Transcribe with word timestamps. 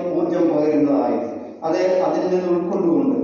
ഊർജം 0.00 0.44
പകരുന്നതായിരുന്നു 0.48 1.32
അത് 1.62 1.76
അതിൽ 2.00 2.36
നിന്ന് 2.36 2.48
ഉൾക്കൊണ്ടുകൊണ്ട് 2.48 3.16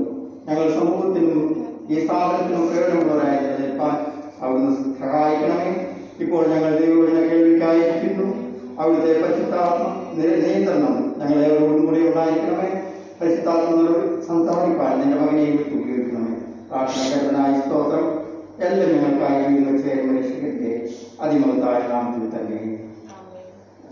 ഞങ്ങൾ 0.48 0.80
സമൂഹത്തിനും 0.80 1.66
ഈ 1.90 2.06
സ്ഥാപനത്തിനും 2.06 2.68
പ്രയോജനമുള്ളവരായി 2.68 3.40
നിലനിൽപ്പാൻ 3.40 3.96
അവിടുന്ന് 4.40 4.94
സഹായിക്കണമേ. 4.98 5.86
ഇപ്പോൾ 6.20 6.46
ഞങ്ങൾ 6.46 6.78
ദൈവവചന 6.78 7.28
കേൾവിക്കായിരിക്കുന്നു. 7.28 8.34
അവിടുത്തെ 8.78 9.22
പരിശുദ്ധാത്മ 9.22 10.12
നിയന്ത്രണം 10.16 11.14
ഞങ്ങൾ 11.18 11.34
ഞങ്ങളെവരോടും 11.34 11.86
കൂടി 11.86 12.08
ഉണ്ടായിരിക്കണമേ. 12.08 12.82
പരിശുദ്ധാത്മനോട് 13.20 14.26
സംസാരിപ്പാൻ 14.26 15.02
എന്റെ 15.02 15.16
മകനെയും 15.16 15.56
വിട്ടു 15.56 15.74
ഉപയോഗിക്കണമേ. 15.74 16.34
പ്രാർത്ഥന 16.70 17.02
കേട്ടനായ 17.14 17.60
സ്തോത്രം. 17.60 18.28
എല്ലാം 18.66 18.90
ഞങ്ങൾക്കായി 18.90 19.42
വീണ്ടും 19.42 19.82
ചേർന്ന് 19.82 20.18
രക്ഷിക്കട്ടെ. 20.18 20.88
അതിമഹത്തായ 21.20 21.92
നാമത്തിൽ 21.92 22.38
തന്നെ 22.38 22.87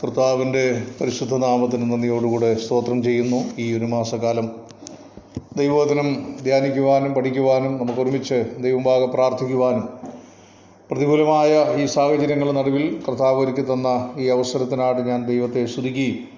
കർത്താവിന്റെ 0.01 0.83
പരിശുദ്ധ 1.01 1.35
നാമത്തിന് 1.35 1.93
നന്ദിയോടുകൂടെ 1.93 2.55
സ്തോത്രം 2.55 3.03
ചെയ്യുന്നു. 3.03 3.45
ഈ 3.59 3.79
ഒരു 3.79 3.85
മാസക്കാലം 3.85 4.51
ദൈവവചനം 5.57 6.37
ധ്യാനിക്കുവാനും 6.43 7.15
പഠിക്കുവാനും 7.15 7.79
നമുക്ക് 7.83 8.01
ഒരുമിച്ച് 8.01 8.45
ദൈവമാകെ 8.59 9.07
പ്രാർത്ഥിക്കുവാനും 9.07 9.89
പ്രതികൂലമായ 10.91 11.77
ഈ 11.77 11.87
സാഹചര്യങ്ങളുടെ 11.87 12.53
നടുവിൽ 12.53 13.03
കർത്താവ് 13.09 13.41
ഒരുക്കി 13.41 13.73
തന്ന 13.73 14.15
ഈ 14.19 14.29
അവസരത്തിനായിട്ട് 14.29 15.01
ഞാൻ 15.01 15.27
ദൈവത്തെ 15.27 15.67
സ്തുതിക്കുകയും 15.67 16.29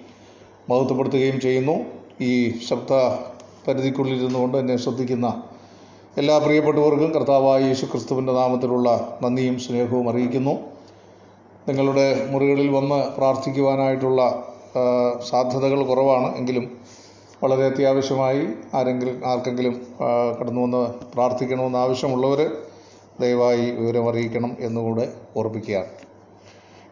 മഹത്വപ്പെടുത്തുകയും 0.69 1.39
ചെയ്യുന്നു. 1.39 1.75
ഈ 2.21 2.59
ശബ്ദ 2.69 2.93
പരിധിക്കുള്ളിൽ 3.67 4.15
ഇരുന്നുകൊണ്ട് 4.15 4.57
എന്നെ 4.57 4.77
ശ്രദ്ധിക്കുന്ന 4.77 5.43
എല്ലാ 6.17 6.37
പ്രിയപ്പെട്ടവർക്കും 6.37 7.13
കർത്താവായ 7.13 7.59
യേശു 7.67 7.85
ക്രിസ്തുവിന്റെ 7.85 8.33
നാമത്തിലുള്ള 8.33 9.17
നന്ദിയും 9.21 9.59
സ്നേഹവും 9.59 10.09
അറിയിക്കുന്നു. 10.09 10.68
നിങ്ങളുടെ 11.69 12.27
മുറികളിൽ 12.31 12.69
വന്ന് 12.69 12.99
പ്രാർത്ഥിക്കുവാനായിട്ടുള്ള 13.17 14.21
സാധ്യതകൾ 15.29 15.83
കുറവാണ്. 15.83 16.37
എങ്കിലും 16.37 16.65
വളരെ 17.43 17.63
അത്യാവശ്യമായി 17.65 18.47
ആരെങ്കിലും 18.73 19.21
ആർക്കെങ്കിലും 19.25 19.87
കടന്നു 20.41 20.61
വന്ന് 20.61 20.81
പ്രാർത്ഥിക്കണമെന്ന് 21.13 21.79
ആവശ്യമുള്ളവർ 21.79 22.41
ദയവായി 23.21 23.71
വിവരം 23.71 24.09
അറിയിക്കണം 24.09 24.57
എന്നുകൂടെ 24.59 25.05
ഓർപ്പിക്കുകയാണ് 25.35 25.87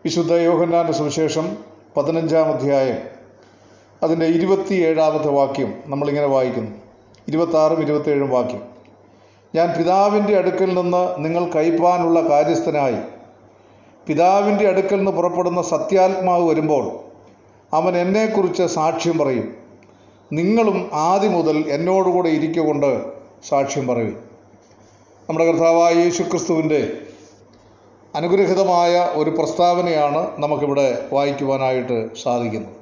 വിശുദ്ധ 0.06 0.34
യോഹന്നാന്റെ 0.34 0.94
സുവിശേഷം 0.94 1.58
പതിനഞ്ചാം 1.98 2.48
അധ്യായം. 2.54 3.00
അതിന്റെ 4.04 4.26
ഇരുപത്തിയേഴാമത്തെ 4.26 5.28
വാക്യം 5.28 5.74
നമ്മളിങ്ങനെ 5.86 6.28
വായിക്കുന്നു. 6.28 6.72
ഇരുപത്താറും 7.28 7.82
ഇരുപത്തേഴും 7.82 8.30
വാക്യം. 8.30 8.64
ഞാൻ 9.56 9.68
പിതാവിന്റെ 9.78 10.38
അടുക്കൽ 10.38 10.74
നിന്ന് 10.74 11.04
നിങ്ങൾ 11.26 11.44
കൈപ്പാനുള്ള 11.52 12.20
കാര്യസ്ഥനായി 12.22 13.17
പിതാവിന്റെ 14.08 14.68
അടുക്കൽ 14.68 14.96
നിന്ന് 14.96 15.12
പുറപ്പെടുന്ന 15.12 15.62
സത്യാത്മാവ് 15.62 16.50
വരുമ്പോൾ 16.50 17.00
അവൻ 17.74 17.98
എന്നെക്കുറിച്ച് 17.98 18.64
സാക്ഷ്യം 18.64 19.18
പറയും. 19.18 19.56
നിങ്ങളും 20.34 20.90
ആദ്യം 20.94 21.32
മുതൽ 21.32 21.58
എന്നോടുകൂടെ 21.70 22.30
ഇരിക്കൊണ്ട് 22.30 23.06
സാക്ഷ്യം 23.48 23.88
പറയും. 23.88 24.24
നമ്മുടെ 25.30 25.52
കർത്താവായ 25.52 25.94
യേശു 25.94 26.24
ക്രിസ്തുവിന്റെ 26.24 27.02
അനുഗ്രഹിതമായ 28.16 29.10
ഒരു 29.14 29.30
പ്രസ്താവനയാണ് 29.30 30.32
നമുക്കിവിടെ 30.40 31.08
വായിക്കുവാനായിട്ട് 31.14 32.16
സാധിക്കുന്നത്. 32.24 32.74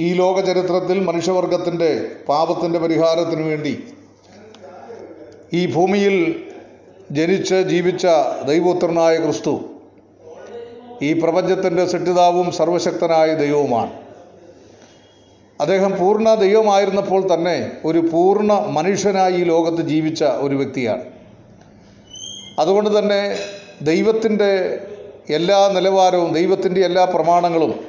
ഈ 0.00 0.12
ലോക 0.12 0.40
ചരിത്രത്തിൽ 0.40 1.00
മനുഷ്യവർഗത്തിന്റെ 1.00 2.10
പാപത്തിന്റെ 2.28 2.78
പരിഹാരത്തിന് 2.78 3.42
വേണ്ടി 3.42 3.84
ഈ 5.52 5.72
ഭൂമിയിൽ 5.74 6.44
ജനിച്ച് 7.12 7.54
ജീവിച്ച 7.54 8.06
ദൈവപുത്രനായ 8.46 9.16
ക്രിസ്തു 9.16 9.60
ഈ 11.02 11.12
പ്രപഞ്ചത്തിന്റെ 11.12 11.86
സൃഷ്ടിതാവും 11.86 12.52
സർവശക്തനായ 12.52 13.34
ദൈവവുമാണ്. 13.34 13.90
അദ്ദേഹം 15.60 15.98
പൂർണ 15.98 16.34
ദൈവമായിരുന്നപ്പോൾ 16.34 17.34
തന്നെ 17.34 17.72
ഒരു 17.84 17.98
പൂർണ 17.98 18.52
മനുഷ്യനായി 18.52 19.32
ഈ 19.32 19.44
ലോകത്ത് 19.44 19.82
ജീവിച്ച 19.82 20.24
ഒരു 20.24 20.54
വ്യക്തിയാണ്. 20.54 21.04
അതുകൊണ്ട് 22.58 22.98
തന്നെ 22.98 23.38
ദൈവത്തിന്റെ 23.82 24.80
എല്ലാ 25.30 25.68
നിലവാരവും 25.68 26.32
ദൈവത്തിന്റെ 26.32 26.80
എല്ലാ 26.80 27.04
പ്രമാണങ്ങളും 27.04 27.84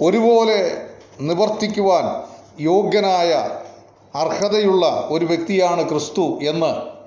ഒരുപോലെ 0.00 0.88
നിവർത്തിക്കുവാൻ 1.20 2.22
യോഗ്യനായ 2.60 3.50
അർഹതയുള്ള 4.14 5.06
ഒരു 5.10 5.24
വ്യക്തിയാണ് 5.24 5.88
ക്രിസ്തു 5.88 6.38
എന്ന് 6.42 6.99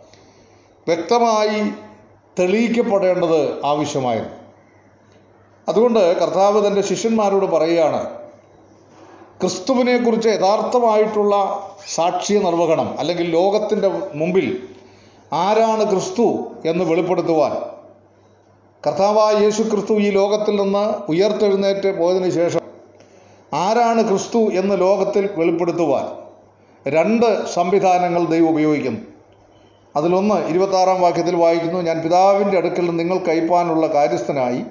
വ്യക്തമായി 0.87 1.71
തെളിയിക്കപ്പെടേണ്ടത് 2.39 3.65
ആവശ്യമായിരുന്നു. 3.65 4.35
അതുകൊണ്ട് 5.69 6.19
കർത്താവ് 6.19 6.67
തന്റെ 6.67 6.81
ശിഷ്യന്മാരോട് 6.81 7.45
പറയുകയാണ് 7.45 8.09
ക്രിസ്തുവിനെക്കുറിച്ച് 9.41 10.29
യഥാർത്ഥമായിട്ടുള്ള 10.29 11.35
സാക്ഷ്യ 11.95 12.39
നിർവഹണം 12.39 12.99
അല്ലെങ്കിൽ 12.99 13.29
ലോകത്തിന്റെ 13.31 13.87
മുമ്പിൽ 14.15 14.67
ആരാണ് 15.33 15.89
ക്രിസ്തു 15.91 16.51
എന്ന് 16.65 16.85
വെളിപ്പെടുത്തുവാൻ. 16.85 17.51
കർത്താവായ 18.87 19.43
യേശു 19.43 19.61
ക്രിസ്തു 19.61 19.93
ഈ 19.93 20.09
ലോകത്തിൽ 20.09 20.61
നിന്ന് 20.61 21.11
ഉയർത്തെഴുന്നേറ്റ് 21.11 21.99
പോയതിനു 21.99 22.29
ശേഷം 22.29 22.61
ആരാണ് 23.53 24.09
ക്രിസ്തു 24.09 24.37
എന്ന് 24.37 24.79
ലോകത്തിൽ 24.81 25.29
വെളിപ്പെടുത്തുവാൻ 25.37 26.05
രണ്ട് 26.91 27.45
സംവിധാനങ്ങൾ 27.45 28.25
ദൈവം 28.25 28.49
ഉപയോഗിക്കുന്നു. 28.49 29.12
അതിലൊന്ന് 29.95 30.47
ഇരുപത്താറാം 30.47 31.01
വാക്യത്തിൽ 31.01 31.35
വായിക്കുന്നു 31.35 31.79
ഞാൻ 31.79 32.01
പിതാവിന്റെ 32.01 32.57
അടുക്കൽ 32.57 32.81
നിന്ന് 32.81 32.99
നിങ്ങൾ 32.99 33.17
കൈപ്പാനുള്ള 33.17 33.87
കാര്യസ്ഥനായി. 33.87 34.63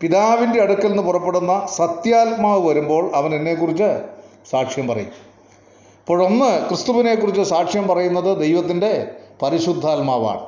പിതാവിന്റെ 0.00 0.62
അടുക്കൽ 0.62 0.88
നിന്ന് 0.88 1.02
പുറപ്പെടുന്ന 1.02 1.66
സത്യാത്മാവ് 1.74 2.68
വരുമ്പോൾ 2.68 3.10
അവൻ 3.14 3.34
എന്നെക്കുറിച്ച് 3.34 4.00
സാക്ഷ്യം 4.50 4.88
പറയും. 4.88 5.10
അപ്പോഴൊന്ന് 6.00 6.68
ക്രിസ്തുവിനെക്കുറിച്ച് 6.68 7.42
സാക്ഷ്യം 7.42 7.88
പറയുന്നത് 7.88 8.40
ദൈവത്തിന്റെ 8.40 9.10
പരിശുദ്ധാത്മാവാണ്. 9.42 10.46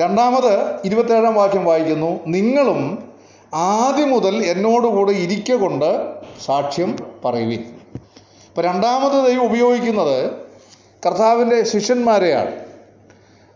രണ്ടാമത് 0.00 0.76
ഇരുപത്തേഴാം 0.84 1.34
വാക്യം 1.34 1.64
വായിക്കുന്നു 1.64 2.20
നിങ്ങളും 2.26 3.12
ആദ്യം 3.54 4.10
മുതൽ 4.10 4.44
എന്നോടുകൂടെ 4.44 5.12
ഇരിക്ക 5.12 5.52
കൊണ്ട് 5.52 6.14
സാക്ഷ്യം 6.44 6.96
പറയുവിൻ. 7.24 7.64
ഇപ്പം 8.44 8.64
രണ്ടാമത് 8.64 9.30
ദൈവം 9.30 9.44
ഉപയോഗിക്കുന്നത് 9.44 10.30
കർത്താവിന്റെ 11.06 11.64
ശിഷ്യന്മാരെയാണ്. 11.64 12.67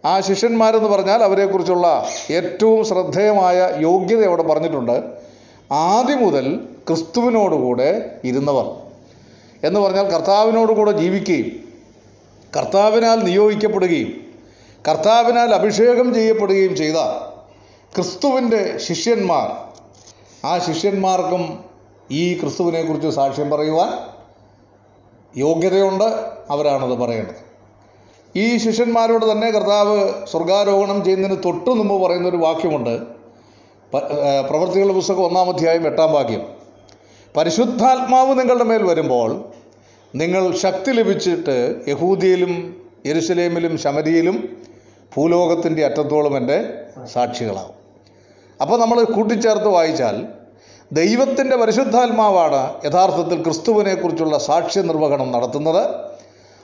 ആ 0.04 0.20
ശിഷ്യന്മാരെന്ന് 0.20 0.88
പറഞ്ഞാൽ 0.88 1.22
അവരെക്കുറിച്ചുള്ള 1.22 2.06
ഏറ്റവും 2.30 2.84
ശ്രദ്ധേയമായ 2.84 3.74
യോഗ്യത 3.78 4.24
അവിടെ 4.24 4.42
പറഞ്ഞിട്ടുണ്ട്. 4.42 4.96
ആദ്യം 5.72 6.18
മുതൽ 6.24 6.46
ക്രിസ്തുവിനോടുകൂടെ 6.88 8.20
ഇരുന്നവർ 8.24 8.66
എന്ന് 9.66 9.80
പറഞ്ഞാൽ 9.80 10.10
കർത്താവിനോടുകൂടെ 10.10 10.90
ജീവിക്കുകയും 10.90 11.50
കർത്താവിനാൽ 12.56 13.18
നിയോഗിക്കപ്പെടുകയും 13.24 14.10
കർത്താവിനാൽ 14.88 15.54
അഭിഷേകം 15.54 16.14
ചെയ്യപ്പെടുകയും 16.14 16.76
ചെയ്ത 16.76 16.96
ക്രിസ്തുവിന്റെ 17.94 18.78
ശിഷ്യന്മാർ 18.78 19.48
ആ 20.46 20.58
ശിഷ്യന്മാർക്കും 20.58 21.64
ഈ 22.10 22.40
ക്രിസ്തുവിനെക്കുറിച്ച് 22.40 23.08
സാക്ഷ്യം 23.08 23.50
പറയുവാൻ 23.50 23.98
യോഗ്യതയുണ്ട്. 25.36 26.04
അവരാണത് 26.50 26.98
പറയേണ്ടത്. 26.98 27.41
ഈ 28.36 28.56
ശിഷ്യന്മാരോട് 28.56 29.30
തന്നെ 29.30 29.50
കർത്താവ് 29.50 30.26
സ്വർഗാരോഹണം 30.26 31.04
ചെയ്യുന്നതിന് 31.04 31.38
തൊട്ടു 31.44 31.70
മുമ്പ് 31.70 32.06
പറയുന്ന 32.06 32.28
ഒരു 32.28 32.36
വാക്യമുണ്ട് 32.36 32.94
പ്രവൃത്തികളുടെ 34.50 34.92
പുസ്തകം 34.92 35.24
ഒന്നാം 35.26 35.48
അധ്യായം 35.48 35.86
എട്ടാം 35.86 36.12
വാക്യം. 36.12 36.42
പരിശുദ്ധാത്മാവ് 37.36 38.40
നിങ്ങളുടെ 38.40 38.64
മേൽ 38.64 38.82
വരുമ്പോൾ 38.82 39.44
നിങ്ങൾ 40.16 40.56
ശക്തി 40.56 40.90
ലഭിച്ചിട്ട് 40.90 41.82
യഹൂദിയിലും 41.88 42.52
യെരുസലേമിലും 43.06 43.78
ശമരിയിലും 43.78 44.36
ഭൂലോകത്തിന്റെ 45.16 45.84
അറ്റത്തോളം 45.84 46.36
എന്റെ 46.36 46.58
സാക്ഷികളാവും. 47.12 47.76
അപ്പോൾ 48.60 48.78
നമ്മൾ 48.78 49.04
കൂട്ടിച്ചേർത്ത് 49.04 49.68
വായിച്ചാൽ 49.68 50.26
ദൈവത്തിന്റെ 50.92 51.56
പരിശുദ്ധാത്മാവാണ് 51.56 52.62
യഥാർത്ഥത്തിൽ 52.84 53.42
ക്രിസ്തുവിനെക്കുറിച്ചുള്ള 53.42 54.38
സാക്ഷ്യ 54.38 54.82
നിർവഹണം 54.82 55.32
നടത്തുന്നത്. 55.32 56.11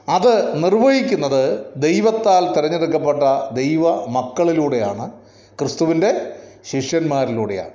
അത് 0.09 0.65
നിർവഹിക്കുന്നത് 0.65 1.67
ദൈവത്താൽ 1.77 2.53
തിരഞ്ഞെടുക്കപ്പെട്ട 2.53 3.23
ദൈവ 3.53 4.07
മക്കളിലൂടെയാണ് 4.07 5.11
ക്രിസ്തുവിന്റെ 5.59 6.33
ശിഷ്യന്മാരിലൂടെയാണ്. 6.71 7.71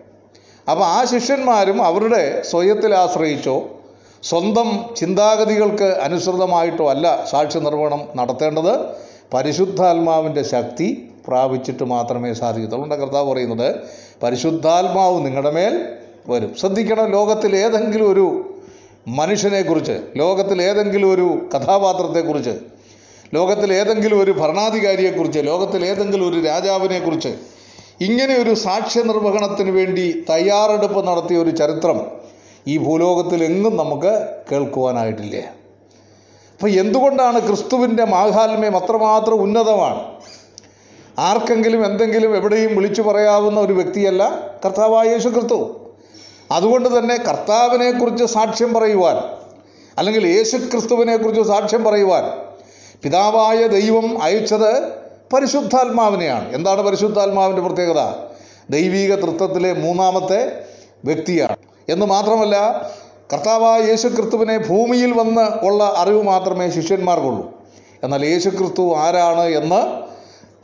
അപ്പോൾ 0.71 0.83
ആ 0.83 1.03
ശിഷ്യന്മാരും 1.03 1.83
അവരുടെ 1.83 2.41
സ്വയത്തിൽ 2.41 2.95
ആശ്രയിച്ചോ 2.95 3.69
സ്വന്തം 4.23 4.95
ചിന്താഗതികൾക്ക് 4.97 5.83
അനുസൃതമായിട്ടോ 5.83 6.89
അല്ല 6.89 7.25
സാക്ഷ്യ 7.25 7.59
നിർവഹണം 7.59 8.01
നടത്തേണ്ടത്. 8.15 8.85
പരിശുദ്ധാത്മാവിന്റെ 9.33 10.43
ശക്തി 10.43 11.09
പ്രാപിച്ചിട്ട് 11.27 11.83
മാത്രമേ 11.83 12.33
സാധിക്കത്തുള്ളൂ. 12.33 12.85
എന്റെ 12.85 12.95
കർത്താവ് 12.95 13.31
പറയുന്നത് 13.31 13.75
പരിശുദ്ധാത്മാവ് 14.23 15.25
നിങ്ങളുടെ 15.25 15.51
മേൽ 15.51 15.85
വരും. 16.27 16.55
ശ്രദ്ധിക്കണം 16.59 17.11
ലോകത്തിൽ 17.11 17.55
ഏതെങ്കിലും 17.55 18.11
ഒരു 18.11 18.52
മനുഷ്യനെക്കുറിച്ച് 19.07 20.01
ലോകത്തിൽ 20.15 20.61
ഏതെങ്കിലും 20.61 21.13
ഒരു 21.13 21.47
കഥാപാത്രത്തെക്കുറിച്ച് 21.55 22.59
ലോകത്തിൽ 23.33 23.73
ഏതെങ്കിലും 23.73 24.19
ഒരു 24.19 24.31
ഭരണാധികാരിയെക്കുറിച്ച് 24.31 25.39
ലോകത്തിൽ 25.39 25.85
ഏതെങ്കിലും 25.85 26.27
ഒരു 26.27 26.45
രാജാവിനെക്കുറിച്ച് 26.45 27.35
ഇങ്ങനെ 28.01 28.35
ഒരു 28.35 28.53
സാക്ഷ്യ 28.53 29.01
നിർവഹണത്തിന് 29.01 29.69
വേണ്ടി 29.69 30.25
തയ്യാറെടുപ്പ് 30.29 31.07
നടത്തിയ 31.07 31.37
ഒരു 31.37 31.49
ചരിത്രം 31.49 32.01
ഈ 32.67 32.77
ഭൂലോകത്തിലെങ്ങും 32.77 33.77
നമുക്ക് 33.77 34.27
കേൾക്കുവാനായിട്ടില്ല. 34.51 35.35
അപ്പോൾ 36.53 36.69
എന്തുകൊണ്ടാണ് 36.69 37.39
ക്രിസ്തുവിന്റെ 37.39 38.03
മാഹാത്മ്യം 38.03 38.77
അത്രമാത്രം 38.77 39.35
ഉന്നതമാണ്? 39.35 40.03
ആർക്കെങ്കിലും 41.19 41.85
എന്തെങ്കിലും 41.85 42.35
എവിടെയും 42.35 42.75
വിളിച്ചു 42.75 43.01
പറയാവുന്ന 43.01 43.59
ഒരു 43.59 43.73
വ്യക്തിയല്ല 43.73 44.51
കർത്താവായ 44.65 45.07
യേശു 45.07 45.29
ക്രിസ്തു 45.29 45.82
അതുകൊണ്ട് 46.51 46.99
തന്നെ 46.99 47.15
കർത്താവിനെക്കുറിച്ച് 47.15 48.25
സാക്ഷ്യം 48.25 48.73
പറയുവാൻ 48.73 49.17
അല്ലെങ്കിൽ 49.97 50.27
യേശു 50.27 50.57
ക്രിസ്തുവിനെക്കുറിച്ച് 50.57 51.41
സാക്ഷ്യം 51.41 51.83
പറയുവാൻ 51.83 52.23
പിതാവായ 53.03 53.67
ദൈവം 53.67 54.23
അയച്ചത് 54.23 55.03
പരിശുദ്ധാത്മാവിനെയാണ്. 55.33 56.55
എന്താണ് 56.55 56.81
പരിശുദ്ധാത്മാവിന്റെ 56.81 57.61
പ്രത്യേകത? 57.61 58.13
ദൈവീക 58.69 59.13
തൃത്വത്തിലെ 59.13 59.73
മൂന്നാമത്തെ 59.73 60.63
വ്യക്തിയാണ്. 61.05 61.55
എന്ന് 61.89 62.05
മാത്രമല്ല 62.05 62.87
കർത്താവായ 63.33 63.81
യേശു 63.81 64.07
ക്രിസ്തുവിനെ 64.07 64.57
ഭൂമിയിൽ 64.57 65.13
വന്ന് 65.13 65.65
ഉള്ള 65.65 65.93
അറിവ് 65.97 66.23
മാത്രമേ 66.23 66.69
ശിഷ്യന്മാർക്കുള്ളൂ. 66.69 67.51
എന്നാൽ 68.03 68.25
യേശു 68.25 68.49
ക്രിസ്തു 68.49 68.95
ആരാണ് 68.95 69.43
എന്ന് 69.43 70.01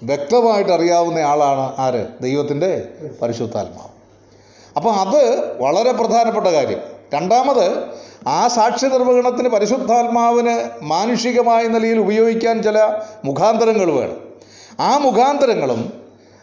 വ്യക്തമായിട്ട് 0.06 0.72
അറിയാവുന്ന 0.72 1.20
ആളാണ് 1.20 1.74
ആര്? 1.78 2.08
ദൈവത്തിന്റെ 2.22 2.88
പരിശുദ്ധാത്മാവ്. 3.22 3.99
അപ്പോൾ 4.76 4.94
അത് 4.94 5.22
വളരെ 5.62 5.92
പ്രധാനപ്പെട്ട 5.92 6.48
കാര്യം. 6.48 6.80
രണ്ടാമത് 7.14 7.66
ആ 8.28 8.48
സാക്ഷ്യ 8.48 8.88
നിർവഹണത്തിന് 8.88 9.50
പരിശുദ്ധാത്മാവിന് 9.50 10.70
മാനുഷികമായ 10.82 11.68
നിലയിൽ 11.68 12.00
ഉപയോഗിക്കാൻ 12.00 12.64
ചില 12.64 12.80
മുഖാന്തരങ്ങൾ 13.26 13.92
വേണം. 13.92 14.18
ആ 14.80 14.98
മുഖാന്തരങ്ങളും 14.98 15.94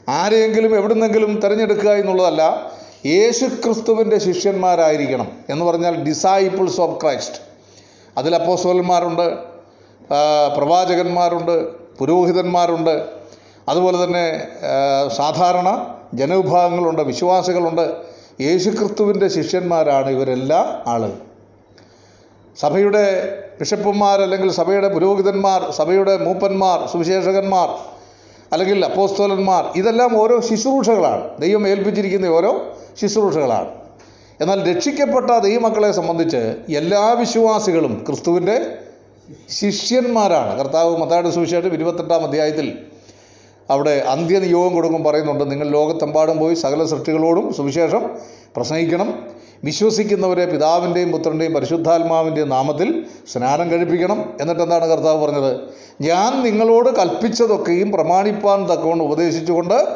ആരെയെങ്കിലും 0.09 0.77
എവിടുന്നെങ്കിലും 0.77 1.41
തിരഞ്ഞെടുക്കുക 1.41 1.91
എന്നുള്ളതല്ല 1.91 2.73
യേശു 3.07 3.45
ക്രിസ്തുവിന്റെ 3.45 4.19
ശിഷ്യന്മാരായിരിക്കണം 4.19 5.33
എന്ന് 5.51 5.65
പറഞ്ഞാൽ 5.65 6.05
ഡിസൈപ്പിൾസ് 6.05 6.81
ഓഫ് 6.81 7.01
ക്രൈസ്റ്റ് 7.01 7.37
അതിൽ 8.19 8.35
അപ്പോസ്തലന്മാരുണ്ട് 8.35 9.37
പ്രവാചകന്മാരുണ്ട് 10.57 11.57
പുരോഹിതന്മാരുണ്ട്. 11.97 13.07
അതുപോലെ 13.69 14.05
തന്നെ 14.05 14.49
സാധാരണ 15.17 15.69
ജനവിഭാഗങ്ങളുണ്ട് 16.15 17.03
വിശ്വാസികളുണ്ട്. 17.03 18.16
യേശുക്രിസ്തുവിന്റെ 18.41 19.29
ശിഷ്യന്മാരാണ് 19.29 20.11
ഇവരെല്ലാ 20.11 20.83
ആളുകൾ 20.87 21.19
സഭയുടെ 22.61 23.05
ബിഷപ്പുമാർ 23.61 24.23
അല്ലെങ്കിൽ 24.23 24.51
സഭയുടെ 24.51 24.89
പുരോഹിതന്മാർ 24.89 25.71
സഭയുടെ 25.71 26.17
മൂപ്പന്മാർ 26.17 26.89
സുവിശേഷകന്മാർ 26.93 27.69
അല്ലെങ്കിൽ 28.53 28.85
അപ്പോസ്തോലന്മാർ 28.85 29.65
ഇതെല്ലാം 29.77 30.21
ഓരോ 30.21 30.41
ശുശ്രൂഷകളാണ്. 30.41 31.41
ദൈവം 31.41 31.69
ഏൽപ്പിച്ചിരിക്കുന്ന 31.69 32.27
ഓരോ 32.27 32.77
ശുശ്രൂഷകളാണ്. 33.01 33.71
എന്നാൽ 34.41 34.77
രക്ഷിക്കപ്പെട്ട 34.77 35.39
ദൈവമക്കളെ 35.39 35.93
സംബന്ധിച്ച് 35.93 36.57
എല്ലാ 36.77 37.13
വിശ്വാസികളും 37.13 38.05
ക്രിസ്തുവിന്റെ 38.07 38.79
ശിഷ്യന്മാരാണ്. 39.51 40.59
കർത്താവ് 40.59 40.97
മത്തായുടെ 40.97 41.31
സുവിശേഷം 41.31 41.75
ഇരുപത്തെട്ടാം 41.75 42.25
അധ്യായത്തിൽ 42.25 42.79
അവിടെ 43.71 44.03
അന്ത്യനിയോഗം 44.09 44.75
കൊടുക്കും 44.75 45.05
പറയുന്നുണ്ട്. 45.05 45.51
നിങ്ങൾ 45.51 45.69
ലോകത്തെമ്പാടും 45.69 46.39
പോയി 46.39 46.55
സകല 46.55 46.85
സൃഷ്ടികളോടും 46.85 47.55
സുവിശേഷം 47.55 48.11
പ്രസംഗിക്കണം. 48.57 49.27
വിശ്വസിക്കുന്നവരെ 49.65 50.47
പിതാവിന്റെയും 50.47 51.13
പുത്രന്റെയും 51.13 51.55
പരിശുദ്ധാത്മാവിന്റെയും 51.55 52.49
നാമത്തിൽ 52.49 53.05
സ്നാനം 53.33 53.71
കഴിപ്പിക്കണം. 53.71 54.33
എന്നിട്ട് 54.41 54.63
എന്താണ് 54.63 54.87
കർത്താവ് 54.89 55.27
പറഞ്ഞത്? 55.27 55.61
ഞാൻ 56.01 56.43
നിങ്ങളോട് 56.43 56.97
കൽപ്പിച്ചതൊക്കെയും 56.97 57.93
പ്രമാണിപ്പാൻ 57.93 58.63
തക്കവണ്ണം 58.71 59.05
ഉപദേശിച്ചുകൊണ്ട് 59.05 59.87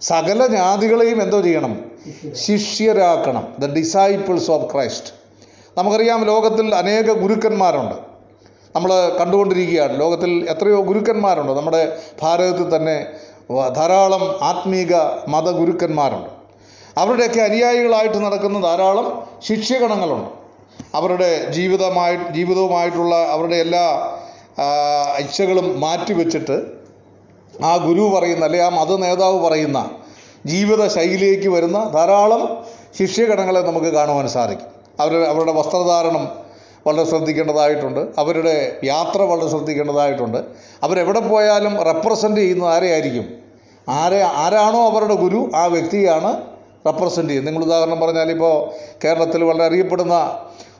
സകല 0.00 0.46
ജാതികളെയും 0.46 1.22
എന്തോ 1.22 1.40
ചെയ്യണം? 1.40 1.80
ശിഷ്യരാക്കണം. 2.34 3.48
ദ 3.58 3.72
ഡിസൈപ്പിൾസ് 3.72 4.50
ഓഫ് 4.50 4.72
ക്രൈസ്റ്റ് 4.72 5.10
നമുക്കറിയാം 5.78 6.24
ലോകത്തിൽ 6.24 6.74
അനേക 6.74 7.12
ഗുരുക്കന്മാരുണ്ട്. 7.12 8.11
നമ്മൾ 8.74 9.16
കണ്ടുകൊണ്ടിരിക്കുകയാണ്. 9.20 10.00
ലോകത്തിൽ 10.00 10.50
എത്രയോ 10.50 10.82
ഗുരുക്കന്മാരുണ്ട്. 10.82 11.52
നമ്മുടെ 11.52 11.98
ഭാരതത്തിൽ 12.22 12.76
തന്നെ 12.76 13.06
ധാരാളം 13.76 14.38
ആത്മീക 14.42 14.94
മതഗുരുക്കന്മാരുണ്ട് 15.28 16.30
അവരുടെയൊക്കെ 16.98 17.40
അനുയായികളായിട്ട് 17.40 18.16
നടക്കുന്ന 18.24 18.60
ധാരാളം 18.60 19.26
ശിഷ്യഗണങ്ങളുണ്ട്. 19.42 20.28
അവരുടെ 20.94 21.50
ജീവിതമായി 21.52 22.16
ജീവിതവുമായിട്ടുള്ള 22.16 23.28
അവരുടെ 23.30 23.56
എല്ലാ 23.56 23.84
ഇച്ഛകളും 25.18 25.80
മാറ്റിവെച്ചിട്ട് 25.80 26.62
ആ 27.64 27.76
ഗുരു 27.76 28.00
പറയുന്ന 28.14 28.44
അല്ലെ 28.44 28.60
ആ 28.62 28.68
മത 28.68 28.96
നേതാവ് 28.96 29.38
പറയുന്ന 29.46 29.90
ജീവിത 30.46 30.86
ശൈലിയിലേക്ക് 30.86 31.48
വരുന്ന 31.48 31.90
ധാരാളം 31.94 32.64
ശിഷ്യഗണങ്ങളെ 32.98 33.60
നമുക്ക് 33.60 33.86
കാണുവാൻ 33.86 34.28
സാധിക്കും. 34.28 34.68
അവർ 35.00 35.12
അവരുടെ 35.22 35.52
വസ്ത്രധാരണം 35.52 36.41
വളരെ 36.86 37.04
ശ്രദ്ധിക്കേണ്ടതായിട്ടുണ്ട്. 37.04 38.08
അവരുടെ 38.18 38.76
യാത്ര 38.84 39.22
വളരെ 39.22 39.48
ശ്രദ്ധിക്കേണ്ടതായിട്ടുണ്ട്. 39.50 40.44
അവരെവിടെ 40.82 41.20
പോയാലും 41.20 41.82
റെപ്രസെന്റ് 41.82 42.40
ചെയ്യുന്നത് 42.40 42.70
ആരെയായിരിക്കും? 42.70 43.24
ആരെ 43.88 44.22
ആരാണോ 44.22 44.90
അവരുടെ 44.90 45.14
ഗുരു? 45.14 45.50
ആ 45.56 45.64
വ്യക്തിയാണ് 45.64 46.42
റെപ്രസെന്റ് 46.86 47.30
ചെയ്യുന്നത്. 47.30 47.54
നിങ്ങൾ 47.54 47.66
ഉദാഹരണം 47.66 48.00
പറഞ്ഞാൽ 48.00 48.30
ഇപ്പോൾ 48.30 48.70
കേരളത്തിൽ 49.04 49.44
വളരെ 49.44 49.66
അറിയപ്പെടുന്ന 49.66 50.38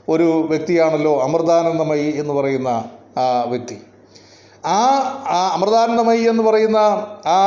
ഒരു 0.09 0.47
വ്യക്തിയാണല്ലോ 0.49 1.21
അമൃതാനന്ദമയി 1.21 2.13
എന്ന് 2.17 2.33
പറയുന്ന 2.33 2.67
ആ 3.17 3.43
വ്യക്തി. 3.47 3.81
ആ 4.65 4.79
ആ 5.27 5.51
അമൃതാനന്ദമയി 5.53 6.21
എന്ന് 6.21 6.43
പറയുന്ന 6.43 6.77
ആ 7.25 7.39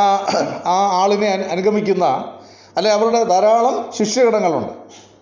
ആ 0.66 1.02
ആളിനെ 1.02 1.48
അനുഗമിക്കുന്ന 1.50 2.04
അല്ലെ 2.76 2.92
അവരുടെ 2.92 3.22
ധാരാളം 3.22 3.90
ശിഷ്യഗണങ്ങളുണ്ട്. 3.98 4.72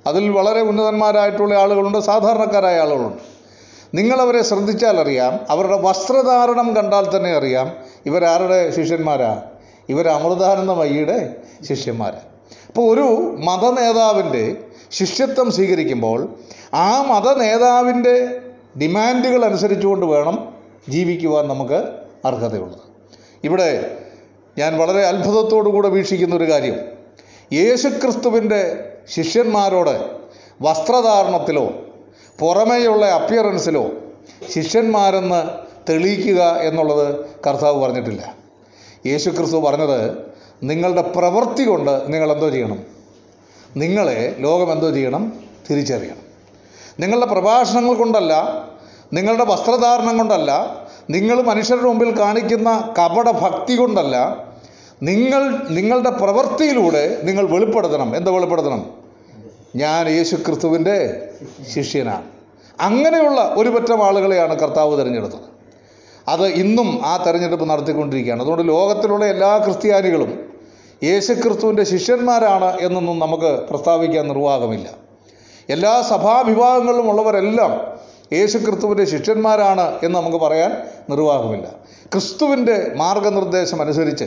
അതിൽ 0.07 0.31
വളരെ 0.31 0.61
ഉന്നതന്മാരായിട്ടുള്ള 0.61 1.55
ആളുകളുണ്ട് 1.55 1.99
സാധാരണക്കാരായ 1.99 2.81
ആളുകളുണ്ട്. 2.81 3.23
നിങ്ങളവരെ 3.95 4.43
ശ്രദ്ധിച്ചാൽ 4.43 5.01
അറിയാം 5.01 5.41
അവരുടെ 5.49 5.77
വസ്ത്രധാരണം 5.81 6.77
കണ്ടാൽ 6.77 7.17
തന്നെ 7.17 7.37
അറിയാം 7.37 7.73
ഇവരാരുടെ 8.07 8.71
ശിഷ്യന്മാരാണ് 8.71 9.43
ഇവർ 9.89 10.09
അമൃതാനന്ദമയ്യയുടെ 10.09 11.37
ശിഷ്യന്മാർ 11.69 12.17
അപ്പോൾ 12.69 12.95
ഒരു 12.95 13.37
മത 13.39 13.71
നേതാവിന്റെ 13.71 14.57
ശിഷ്യത്വം 14.91 15.51
സ്വീകരിക്കുമ്പോൾ 15.51 16.29
ആ 16.75 17.03
മത 17.03 17.37
നേതാവിന്റെ 17.37 18.41
ഡിമാൻഡുകൾ 18.81 19.45
അനുസരിച്ചുകൊണ്ട് 19.45 20.07
വേണം 20.07 20.55
ജീവിക്കുവാൻ 20.89 21.49
നമുക്ക് 21.49 21.85
അർഹതയുള്ളത്. 22.25 22.81
ഇവിടെ 23.45 23.97
ഞാൻ 24.59 24.79
വളരെ 24.79 25.07
അത്ഭുതത്തോടു 25.07 25.71
കൂടെ 25.71 25.89
വീക്ഷിക്കുന്ന 25.89 26.35
ഒരു 26.35 26.51
കാര്യം. 26.51 26.77
യേശുക്രിസ്തുവിന്റെ 27.53 28.91
ശിഷ്യന്മാരോട് 29.09 30.11
വസ്ത്രധാരണത്തിലോ 30.63 31.73
പുറമേയുള്ള 32.39 33.07
അപ്പിയറൻസിലോ 33.07 33.91
ശിഷ്യന്മാരെന്ന് 34.55 35.49
തെളിയിക്കുക 35.93 36.43
എന്നുള്ളത് 36.43 37.27
കർത്താവ് 37.47 37.83
പറഞ്ഞിട്ടില്ല. 37.83 38.35
യേശു 39.07 39.31
ക്രിസ്തു 39.31 39.57
പറഞ്ഞത് 39.57 40.33
നിങ്ങളുടെ 40.63 41.03
പ്രവൃത്തി 41.03 41.65
കൊണ്ട് 41.65 42.13
നിങ്ങൾ 42.13 42.33
എന്തോ 42.33 42.49
ചെയ്യണം. 42.49 42.79
നിങ്ങളെ 43.77 44.37
ലോകം 44.39 44.73
എന്തോ 44.73 44.91
ചെയ്യണം? 44.91 45.33
തിരിച്ചറിയണം. 45.71 46.25
നിങ്ങളുടെ 47.01 47.27
പ്രഭാഷണങ്ങൾ 47.27 47.95
കൊണ്ടല്ല 47.95 48.65
നിങ്ങളുടെ 49.13 49.45
വസ്ത്രധാരണം 49.45 50.19
കൊണ്ടല്ല 50.19 50.81
നിങ്ങൾ 51.11 51.43
മനുഷ്യരുടെ 51.43 51.85
മുമ്പിൽ 51.85 52.19
കാണിക്കുന്ന 52.19 52.95
കപട 52.99 53.31
ഭക്തി 53.31 53.77
കൊണ്ടല്ല 53.77 54.17
നിങ്ങൾ 55.05 55.43
നിങ്ങളുടെ 55.71 56.11
പ്രവൃത്തിയിലൂടെ 56.11 57.21
നിങ്ങൾ 57.23 57.47
വെളിപ്പെടുത്തണം. 57.47 58.17
എന്താ 58.17 58.33
വെളിപ്പെടുത്തണം? 58.33 58.91
ഞാൻ 59.77 60.09
യേശു 60.09 60.37
ക്രിസ്തുവിന്റെ 60.37 60.97
ശിഷ്യനാണ്. 61.75 62.23
അങ്ങനെയുള്ള 62.81 63.55
ഒരു 63.57 63.69
പറ്റം 63.69 64.05
ആളുകളെയാണ് 64.05 64.59
കർത്താവ് 64.59 64.99
തിരഞ്ഞെടുത്തത്. 65.01 65.55
അത് 66.29 66.47
ഇന്നും 66.47 67.07
ആ 67.07 67.17
തെരഞ്ഞെടുപ്പ് 67.17 67.71
നടത്തിക്കൊണ്ടിരിക്കുകയാണ്. 67.71 68.43
അതുകൊണ്ട് 68.43 68.69
ലോകത്തിലുള്ള 68.69 69.25
എല്ലാ 69.25 69.59
ക്രിസ്ത്യാനികളും 69.59 70.55
യേശു 71.03 71.33
ക്രിസ്തുവിന്റെ 71.33 71.85
ശിഷ്യന്മാരാണ് 71.85 72.79
എന്നൊന്നും 72.81 73.19
നമുക്ക് 73.19 73.63
പ്രസ്താവിക്കാൻ 73.71 74.29
നിർവാഹമില്ല. 74.29 74.89
എല്ലാ 75.71 76.03
സഭാവിഭാഗങ്ങളിലും 76.03 77.11
ഉള്ളവരെല്ലാം 77.11 77.99
യേശു 78.33 78.59
ക്രിസ്തുവിന്റെ 78.59 79.05
ശിഷ്യന്മാരാണ് 79.05 79.99
എന്ന് 80.03 80.19
നമുക്ക് 80.19 80.37
പറയാൻ 80.37 80.73
നിർവാഹമില്ല. 81.11 81.69
ക്രിസ്തുവിന്റെ 82.13 82.93
മാർഗനിർദ്ദേശം 82.97 83.81
അനുസരിച്ച് 83.81 84.25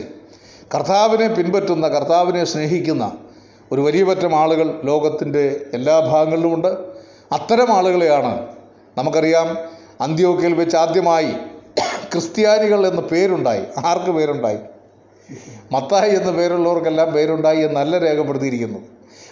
കർത്താവിനെ 0.74 1.28
പിൻപറ്റുന്ന 1.28 1.88
കർത്താവിനെ 1.88 2.44
സ്നേഹിക്കുന്ന 2.44 3.12
ഒരു 3.72 3.80
വലിയ 3.80 4.04
പറ്റം 4.04 4.36
ആളുകൾ 4.36 4.80
ലോകത്തിന്റെ 4.84 5.60
എല്ലാ 5.74 6.00
ഭാഗങ്ങളിലുമുണ്ട് 6.00 6.68
അത്തരം 7.32 7.72
ആളുകളെയാണ് 7.72 8.46
നമുക്കറിയാം 8.98 9.58
അന്ത്യോക്കയിൽ 10.00 10.54
വെച്ച് 10.54 10.76
ആദ്യമായി 10.76 11.32
ക്രിസ്ത്യാനികൾ 12.12 12.86
എന്ന 12.86 13.00
പേരുണ്ടായി. 13.00 13.62
ആർക്ക് 13.86 14.10
പേരുണ്ടായി? 14.10 14.58
മത്തായി 15.72 16.10
എന്ന 16.10 16.30
പേരുള്ളവർക്കെല്ലാം 16.30 17.12
പേരുണ്ടായി 17.12 17.60
എന്നല്ല 17.60 17.98
രേഖപ്പെടുത്തിയിരിക്കുന്നു. 17.98 18.78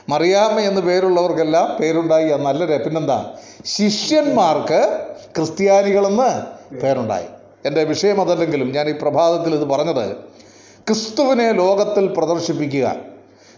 മറിയാമ്മ 0.08 0.60
എന്ന 0.60 0.80
പേരുള്ളവർക്കെല്ലാം 0.80 1.76
പേരുണ്ടായി 1.80 2.28
എന്നല്ല 2.28 2.76
പിന്നെന്താ? 2.76 3.32
ശിഷ്യന്മാർക്ക് 3.64 5.04
ക്രിസ്ത്യാനികളെന്ന് 5.36 6.56
പേരുണ്ടായി. 6.76 7.26
എന്റെ 7.66 7.84
വിഷയം 7.84 8.20
അതല്ലെങ്കിലും 8.20 8.72
ഞാൻ 8.72 8.88
ഈ 8.88 8.92
പ്രഭാതത്തിൽ 8.92 9.54
ഇത് 9.54 9.64
പറഞ്ഞത് 9.64 10.35
ക്രിസ്തുവിനെ 10.88 11.52
ലോകത്തിൽ 11.52 12.06
പ്രദർശിപ്പിക്കുക. 12.06 12.96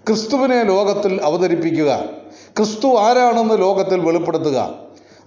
ക്രിസ്തുവിനെ 0.07 0.63
ലോകത്തിൽ 0.63 1.21
അവതരിപ്പിക്കുക. 1.23 2.05
ക്രിസ്തു 2.57 2.97
ആരാണെന്ന് 2.97 3.59
ലോകത്തിൽ 3.59 4.01
വെളിപ്പെടുത്തുക. 4.01 4.75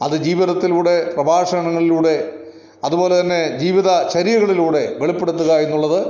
അത് 0.01 0.17
ജീവിതത്തിലൂടെ 0.17 1.13
പ്രഭാഷണങ്ങളിലൂടെ 1.13 2.33
അതുപോലെ 2.83 3.19
തന്നെ 3.19 3.57
ജീവിത 3.57 4.07
ചര്യകളിലൂടെ 4.07 4.95
വെളിപ്പെടുത്തുക 4.99 5.51
എന്നുള്ളത് 5.51 6.07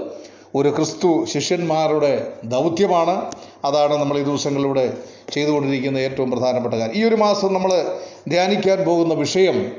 ഒരു 0.55 0.69
ക്രിസ്തു 0.75 1.25
ശിഷ്യന്മാരുടെ 1.25 2.33
ദൗത്യമാണ്. 2.43 3.31
അതാണ് 3.65 3.98
നമ്മൾ 3.98 4.17
ഈ 4.17 4.24
ദിവസങ്ങളിലൂടെ 4.24 4.93
ചെയ്തുകൊണ്ടിരിക്കുന്ന 5.33 5.98
ഏറ്റവും 5.98 6.31
പ്രധാനപ്പെട്ട 6.31 6.75
കാര്യം. 6.75 6.95
ഈ 6.95 7.07
ഒരു 7.07 7.15
മാസം 7.15 7.53
നമ്മൾ 7.53 7.98
ധ്യാനിക്കാൻ 8.29 8.77
പോകുന്ന 8.86 9.13
വിഷയം 9.13 9.71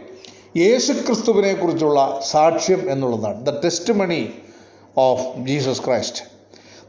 യേശുക്രിസ്തുവിനെ 0.56 1.54
കുറിച്ചുള്ള 1.54 2.20
സാക്ഷ്യം 2.30 2.90
എന്നുള്ളതാണ്. 2.90 3.46
The 3.46 3.50
testimony 3.92 4.32
of 4.96 5.38
Jesus 5.38 5.82
Christ 5.82 6.24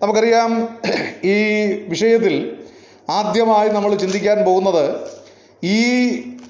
നമുക്കറിയാം 0.03 0.69
ഈ 1.23 1.63
വിഷയത്തിൽ 1.87 2.57
ആദ്യമായി 3.09 3.69
നമ്മൾ 3.69 3.95
ചിന്തിക്കാൻ 3.95 4.45
പോകുന്നത് 4.45 4.99
ഈ 5.63 5.79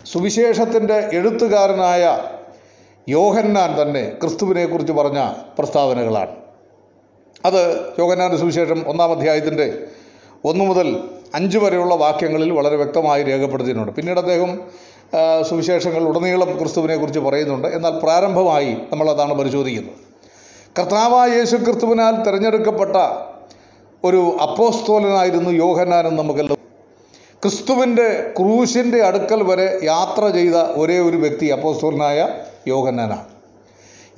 സുവിശേഷത്തിന്റെ 0.06 1.10
എഴുത്തുകാരനായ 1.14 2.20
യോഹന്നാൻ 3.10 3.82
തന്നെ 3.82 4.10
ക്രിസ്തുവിനെക്കുറിച്ച് 4.22 4.94
പറഞ്ഞ 4.94 5.32
പ്രസ്താവനകളാണ്. 5.60 6.36
അത് 7.46 7.80
യോഹന്നാന്റെ 8.00 8.38
സുവിശേഷം 8.38 8.84
ഒന്നാം 8.88 9.12
അധ്യായത്തിന്റെ 9.12 9.88
ഒന്ന് 10.46 10.66
മുതൽ 10.66 11.00
അഞ്ച് 11.36 11.58
വരെയുള്ള 11.58 11.96
വാക്യങ്ങളിൽ 11.96 12.52
വളരെ 12.52 12.76
വ്യക്തമായി 12.76 13.24
രേഖപ്പെടുത്തിയിട്ടുണ്ട്. 13.24 13.92
പിന്നീട് 13.92 14.20
അദ്ദേഹം 14.20 14.62
സുവിശേഷങ്ങൾ 15.50 16.04
ഉടനീളം 16.04 16.60
ക്രിസ്തുവിനെക്കുറിച്ച് 16.60 17.20
പറയുന്നുണ്ട്. 17.20 17.68
എന്നാൽ 17.68 18.00
പ്രാരംഭമായി 18.00 18.78
നമ്മളതാണ് 18.92 19.34
പരിശോധിക്കുന്നത്. 19.34 20.13
കർത്താവായ 20.78 21.30
യേശു 21.38 21.56
ക്രിസ്തുവിനാൽ 21.56 22.24
തിരഞ്ഞെടുക്കപ്പെട്ട 22.24 22.98
ഒരു 24.04 24.38
അപ്പോസ്തോലനായിരുന്നു 24.42 25.50
യോഹനാനും 25.50 26.16
നമുക്കെല്ലാം. 26.16 26.58
ക്രിസ്തുവിന്റെ 27.44 28.34
ക്രൂശിന്റെ 28.38 29.04
അടുക്കൽ 29.04 29.44
വരെ 29.44 29.80
യാത്ര 29.84 30.28
ചെയ്ത 30.28 30.56
ഒരേ 30.56 31.00
ഒരു 31.00 31.18
വ്യക്തി 31.18 31.46
അപ്പോസ്തോലനായ 31.46 32.28
യോഹന്നാനാണ്. 32.68 33.26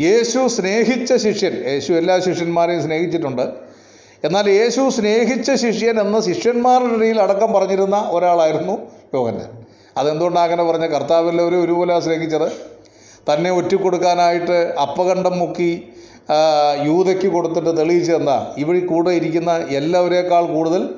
യേശു 0.02 0.48
സ്നേഹിച്ച 0.48 1.14
ശിഷ്യൻ 1.14 1.68
യേശു 1.68 1.94
എല്ലാ 1.94 2.20
ശിഷ്യന്മാരെയും 2.20 2.84
സ്നേഹിച്ചിട്ടുണ്ട്. 2.84 3.54
എന്നാൽ 4.24 4.50
യേശു 4.50 4.90
സ്നേഹിച്ച 4.90 5.52
ശിഷ്യൻ 5.52 6.00
എന്ന 6.02 6.22
ശിഷ്യന്മാരുടെ 6.22 6.94
ഇടയിൽ 6.94 7.22
അടക്കം 7.22 7.54
പറഞ്ഞിരുന്ന 7.54 8.10
ഒരാളായിരുന്നു 8.12 8.78
യോഹന്നാൻ. 9.14 9.66
അതെന്തുകൊണ്ടാണ് 9.98 10.46
അങ്ങനെ 10.46 10.64
പറഞ്ഞ 10.64 10.86
കർത്താവെല്ലാവരും 10.86 11.64
ഒരുപോലെ 11.64 12.00
സ്നേഹിച്ചത് 12.00 12.52
തന്നെ 13.34 13.52
ഒറ്റിക്കൊടുക്കാനായിട്ട് 13.52 14.74
അപ്പകണ്ഠം 14.82 15.40
മുക്കി 15.40 15.94
യൂതയ്ക്ക് 16.84 17.28
കൊടുത്തിട്ട് 17.28 17.78
തെളിയിച്ചു 17.78 18.12
തന്ന 18.12 18.48
ഇവിടെ 18.58 18.80
കൂടെ 18.80 19.12
ഇരിക്കുന്ന 19.12 19.52
എല്ലാവരേക്കാൾ 19.52 20.46
കൂടുതൽ 20.46 20.90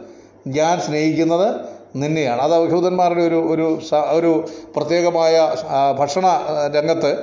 ഞാൻ 0.48 0.82
സ്നേഹിക്കുന്നത് 0.82 1.56
നിന്നെയാണ്. 1.96 2.42
അത് 2.42 2.64
യഹൂദന്മാരുടെ 2.64 3.22
ഒരു 3.22 3.36
ഒരു 3.36 3.80
ഒരു 4.10 4.46
പ്രത്യേകമായ 4.76 5.56
ഭക്ഷണ 6.00 6.42
രംഗത്ത് 6.76 7.16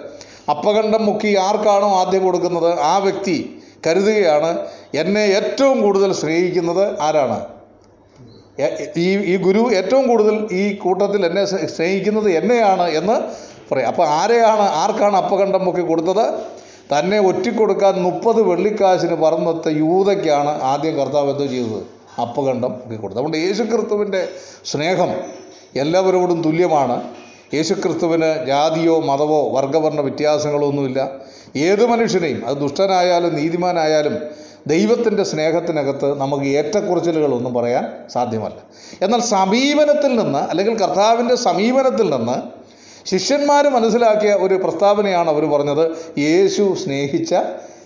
അപ്പകണ്ഠം 0.50 1.06
മുക്കി 1.06 1.36
ആർക്കാണോ 1.36 1.88
ആദ്യം 1.88 2.24
കൊടുക്കുന്നത് 2.24 2.80
ആ 2.80 2.98
വ്യക്തി 2.98 3.58
കരുതുകയാണ് 3.86 4.66
എന്നെ 4.94 5.20
ഏറ്റവും 5.20 5.82
കൂടുതൽ 5.82 6.12
സ്നേഹിക്കുന്നത് 6.12 7.00
ആരാണ്? 7.00 7.44
ഈ 8.96 9.16
ഈ 9.16 9.36
ഗുരു 9.36 9.70
ഏറ്റവും 9.74 10.08
കൂടുതൽ 10.08 10.48
ഈ 10.52 10.74
കൂട്ടത്തിൽ 10.74 11.26
എന്നെ 11.26 11.44
സ്നേ- 11.44 11.66
സ്നേഹിക്കുന്നത് 11.66 12.30
എന്നെയാണ് 12.30 12.88
എന്ന് 12.88 13.20
പറയും. 13.74 13.86
അപ്പോൾ 13.86 14.06
ആരെയാണ് 14.08 14.62
ആർക്കാണ് 14.62 15.16
അപ്പകണ്ഠം 15.16 15.64
മുക്കി 15.64 15.80
കൊടുത്തത്? 15.80 16.53
തന്നെ 16.92 17.18
ഒറ്റിക്കൊടുക്കാൻ 17.20 18.02
മുപ്പത് 18.02 18.42
വെള്ളിക്കാശിന് 18.42 19.14
പറന്നെത്ത 19.14 19.68
യൂതയ്ക്കാണ് 19.68 20.62
ആദ്യം 20.62 20.96
കർത്താവ് 20.96 21.30
എന്തോ 21.30 21.46
ചെയ്തത്? 21.46 21.82
അപ്പകണ്ഠം 22.20 22.72
കൊടുത്തത് 22.72 23.12
അതുകൊണ്ട് 23.12 23.36
യേശുക്രിസ്തുവിന്റെ 23.36 24.28
സ്നേഹം 24.64 25.08
എല്ലാവരോടും 25.76 26.42
തുല്യമാണ്. 26.42 27.04
യേശുക്രിസ്തുവിന് 27.54 28.46
ജാതിയോ 28.46 29.00
മതമോ 29.00 29.50
വർഗവർണ 29.50 30.00
വ്യത്യാസങ്ങളോ 30.00 30.68
ഒന്നുമില്ല. 30.68 31.10
ഏത് 31.56 31.86
മനുഷ്യനെയും 31.86 32.46
അത് 32.46 32.56
ദുഷ്ടനായാലും 32.56 33.34
നീതിമാനായാലും 33.34 34.18
ദൈവത്തിന്റെ 34.66 35.22
സ്നേഹത്തിനകത്ത് 35.22 36.18
നമുക്ക് 36.20 36.44
ഏറ്റക്കുറച്ചിലുകളൊന്നും 36.44 37.54
പറയാൻ 37.54 37.92
സാധ്യമല്ല. 38.12 38.56
എന്നാൽ 39.02 39.20
സമീപനത്തിൽ 39.20 40.16
നിന്ന് 40.16 40.38
അല്ലെങ്കിൽ 40.38 40.78
കർത്താവിന്റെ 40.78 41.34
സമീപനത്തിൽ 41.34 42.10
നിന്ന് 42.10 42.63
ശിഷ്യന്മാർ 43.04 43.68
മനസ്സിലാക്കിയ 43.68 44.32
ഒരു 44.32 44.54
പ്രസ്താവനയാണ് 44.54 45.30
അവർ 45.30 45.44
പറഞ്ഞത്. 45.44 45.90
യേശു 46.18 46.76
സ്നേഹിച്ച 46.84 47.34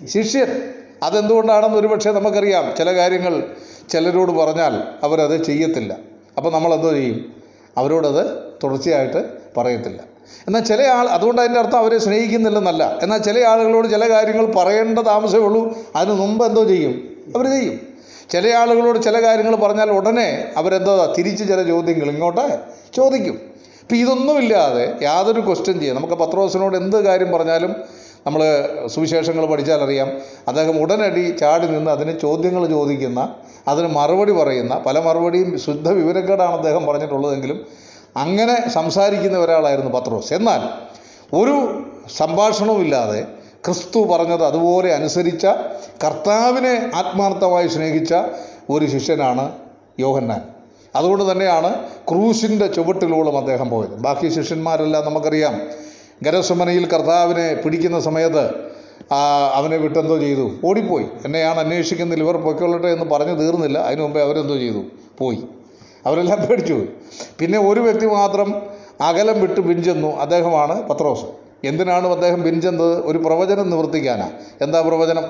ശിഷ്യൻ. 0.05 0.73
അതെന്തുകൊണ്ടാണെന്ന് 1.03 1.77
ഒരുപക്ഷെ 1.77 2.11
നമുക്കറിയാം. 2.11 2.75
ചില 2.79 2.95
കാര്യങ്ങൾ 2.95 3.45
ചിലരോട് 3.91 4.33
പറഞ്ഞാൽ 4.33 4.83
അവരത് 5.03 5.45
ചെയ്യത്തില്ല. 5.45 5.97
അപ്പോൾ 6.37 6.53
നമ്മളെന്തോ 6.53 6.91
ചെയ്യും? 6.91 7.43
അവരോടത് 7.79 8.27
തുടർച്ചയായിട്ട് 8.65 9.25
പറയത്തില്ല. 9.57 10.01
എന്നാൽ 10.47 10.61
ചില 10.61 10.83
ആൾ 10.83 11.07
അതുകൊണ്ട് 11.09 11.41
അതിന്റെ 11.43 11.61
അർത്ഥം 11.61 11.79
അവരെ 11.79 11.99
സ്നേഹിക്കുന്നില്ലെന്നല്ല. 11.99 12.99
എന്നാൽ 13.03 13.19
ചില 13.19 13.45
ആളുകളോട് 13.45 13.89
ചില 13.89 14.11
കാര്യങ്ങൾ 14.11 14.47
പറയേണ്ട 14.47 14.99
താമസമേ 14.99 15.41
ഉള്ളൂ. 15.41 15.79
അതിന് 15.97 16.15
മുമ്പ് 16.15 16.47
എന്തോ 16.47 16.65
ചെയ്യും? 16.65 17.17
അവർ 17.37 17.47
ചെയ്യും. 17.47 17.81
ചില 18.31 18.55
ആളുകളോട് 18.55 18.99
ചില 19.03 19.23
കാര്യങ്ങൾ 19.23 19.57
പറഞ്ഞാൽ 19.57 19.91
ഉടനെ 19.91 20.53
അവരെന്തോ 20.57 21.15
തിരിച്ച് 21.19 21.49
ചില 21.49 21.63
ചോദ്യങ്ങൾ 21.63 22.11
ഇങ്ങോട്ട് 22.11 22.59
ചോദിക്കും. 22.97 23.48
ഇപ്പം 23.89 24.01
ഇതൊന്നുമില്ലാതെ 24.05 24.83
യാതൊരു 25.03 25.41
ക്വസ്റ്റ്യൻ 25.41 25.77
ചെയ്യാം 25.81 25.97
നമുക്ക് 25.97 26.17
പത്രോസിനോട് 26.23 26.75
എന്ത് 26.77 26.97
കാര്യം 27.07 27.31
പറഞ്ഞാലും 27.35 27.71
നമ്മൾ 28.27 28.41
സുവിശേഷങ്ങൾ 28.95 29.45
പഠിച്ചാലറിയാം 29.47 30.09
അദ്ദേഹം 30.51 30.77
ഉടനടി 30.83 31.23
ചാടി 31.39 31.67
നിന്ന് 31.67 31.91
അതിന് 31.91 32.13
ചോദ്യങ്ങൾ 32.19 32.69
ചോദിക്കുന്ന 32.69 33.21
അതിന് 33.69 33.89
മറുപടി 33.89 34.33
പറയുന്ന 34.33 34.75
പല 34.87 34.99
മറുപടിയും 34.99 35.49
ശുദ്ധ 35.59 35.89
വിവരക്കേടാണ് 36.01 36.53
അദ്ദേഹം 36.53 36.87
പറഞ്ഞിട്ടുള്ളതെങ്കിലും 36.87 37.61
അങ്ങനെ 38.25 38.57
സംസാരിക്കുന്ന 38.77 39.39
ഒരാളായിരുന്നു 39.39 39.93
പത്രോസ്. 39.97 40.31
എന്നാൽ 40.35 40.61
ഒരു 41.41 41.57
സംഭാഷണവുമില്ലാതെ 42.19 43.27
ക്രിസ്തു 43.65 44.03
പറഞ്ഞത് 44.13 44.45
അതുപോലെ 44.45 44.93
അനുസരിച്ച 44.95 45.47
കർത്താവിനെ 46.05 46.91
ആത്മാർത്ഥമായി 46.95 47.69
സ്നേഹിച്ച 47.69 48.15
ഒരു 48.71 48.87
ശിഷ്യനാണ് 48.87 49.47
യോഹന്നാൻ. 50.07 50.58
അതുകൊണ്ട് 50.97 51.33
തന്നെയാണ് 51.33 51.87
ക്രൂശിന്റെ 52.11 52.67
ചുവട്ടിലൂടെ 52.67 53.31
അദ്ദേഹം 53.31 53.71
പോയത്. 53.71 53.91
ബാക്കി 53.91 54.29
ശിഷ്യന്മാരെല്ലാം 54.29 55.05
നമുക്കറിയാം. 55.05 55.61
ഗരസമനയിൽ 56.23 56.87
കർത്താവിനെ 56.87 57.55
പിടിക്കുന്ന 57.55 58.01
സമയത്ത് 58.01 58.51
അവനെ 59.55 59.77
വിട്ടെന്തോ 59.77 60.19
ചെയ്തു. 60.19 60.51
ഓടിപ്പോയി. 60.65 61.07
എന്നെയാണ് 61.25 61.61
അന്വേഷിക്കുന്നില്ല 61.61 62.25
ഇവർ 62.25 62.37
പൊയ്ക്കൊള്ളട്ടെ 62.37 62.87
എന്ന് 62.87 63.05
പറഞ്ഞു 63.05 63.35
തീർന്നില്ല. 63.35 63.79
അതിനു 63.79 64.03
മുമ്പേ 64.03 64.23
അവരെന്തോ 64.23 64.57
ചെയ്തു. 64.57 64.83
പോയി. 65.19 65.43
അവരെല്ലാം 66.07 66.47
പേടിച്ചു 66.47 66.73
പോയി. 66.73 66.89
പിന്നെ 67.39 67.59
ഒരു 67.69 67.81
വ്യക്തി 67.81 68.07
മാത്രം 68.07 68.63
അകലം 69.01 69.41
വിട്ട് 69.41 69.61
പിഞ്ചെന്നു 69.61 70.17
അദ്ദേഹമാണ് 70.17 70.89
പത്രോസ്. 70.89 71.25
എന്തിനാണ് 71.65 72.09
അദ്ദേഹം 72.09 72.43
പിഞ്ചെന്നത്? 72.43 73.07
ഒരു 73.07 73.19
പ്രവചനം 73.19 73.71
നിവർത്തിക്കാനാണ് 73.71 74.33
എന്താ 74.61 74.81
പ്രവചനം? 74.81 75.25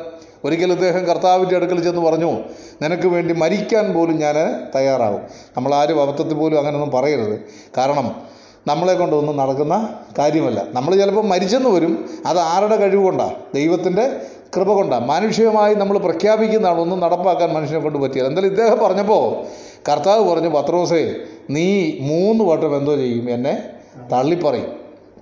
ഒരിക്കൽ 0.44 0.72
ഇദ്ദേഹം 0.72 1.04
കർത്താവിന്റെ 1.04 1.56
അടുക്കൽ 1.56 1.82
ചെന്ന് 1.82 2.00
പറഞ്ഞു 2.00 2.32
നിനക്ക് 2.82 3.08
വേണ്ടി 3.08 3.34
മരിക്കാൻ 3.34 3.92
പോലും 3.92 4.18
ഞാൻ 4.18 4.34
തയ്യാറാകും. 4.74 5.20
നമ്മളാരും 5.56 6.02
അബദ്ധത്തിൽ 6.02 6.34
പോലും 6.34 6.58
അങ്ങനെയൊന്നും 6.58 6.90
പറയരുത്. 6.90 7.40
കാരണം 7.76 8.14
നമ്മളെ 8.66 8.94
കൊണ്ടൊന്നും 8.94 9.36
നടക്കുന്ന 9.36 9.88
കാര്യമല്ല. 10.18 10.66
നമ്മൾ 10.72 10.96
ചിലപ്പോൾ 10.96 11.24
മരിച്ചെന്ന് 11.24 11.70
വരും. 11.70 12.10
അത് 12.26 12.38
ആരുടെ 12.38 12.76
കഴിവ് 12.76 13.02
കൊണ്ടാണ് 13.02 13.34
ദൈവത്തിന്റെ 13.54 14.20
കൃപ 14.56 14.72
കൊണ്ടാണ് 14.72 15.06
മാനുഷികമായി 15.06 15.74
നമ്മൾ 15.74 15.98
പ്രഖ്യാപിക്കുന്നതാണ് 15.98 16.80
ഒന്നും 16.80 17.00
നടപ്പാക്കാൻ 17.00 17.52
മനുഷ്യനെ 17.52 17.80
കൊണ്ട് 17.80 17.98
പറ്റിയത്. 17.98 18.26
എന്തായാലും 18.26 18.48
ഇദ്ദേഹം 18.48 18.78
പറഞ്ഞപ്പോൾ 18.78 19.46
കർത്താവ് 19.90 20.30
പറഞ്ഞു 20.30 20.48
പത്രോസേ 20.48 21.14
നീ 21.50 21.98
മൂന്ന് 22.00 22.44
വട്ടം 22.44 22.76
എന്തോ 22.76 22.96
ചെയ്യും 22.96 23.30
എന്നെ 23.30 23.62
തള്ളിപ്പറയും. 24.12 24.72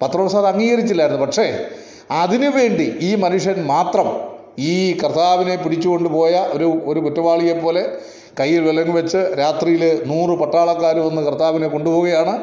പത്രോസ് 0.03 0.37
അത് 0.37 0.47
അംഗീകരിച്ചില്ലായിരുന്നു. 0.47 1.27
പക്ഷേ 1.27 1.65
അതിനുവേണ്ടി 2.11 2.97
ഈ 3.01 3.15
മനുഷ്യൻ 3.15 3.65
മാത്രം 3.65 4.36
ഈ 4.59 4.99
കർത്താവിനെ 4.99 5.57
പിടിച്ചുകൊണ്ട് 5.57 6.09
പോയ 6.09 6.47
ഒരു 6.53 6.83
ഒരു 6.85 7.01
കുറ്റവാളിയെപ്പോലെ 7.01 7.97
കയ്യിൽ 8.41 8.61
വിലങ്ങ് 8.61 8.97
വെച്ച് 8.97 9.17
രാത്രിയിൽ 9.39 10.03
നൂറ് 10.07 10.39
പട്ടാളക്കാർ 10.39 10.99
വന്ന് 10.99 11.23
കർത്താവിനെ 11.23 11.69
കൊണ്ടുപോവുകയാണ്. 11.69 12.39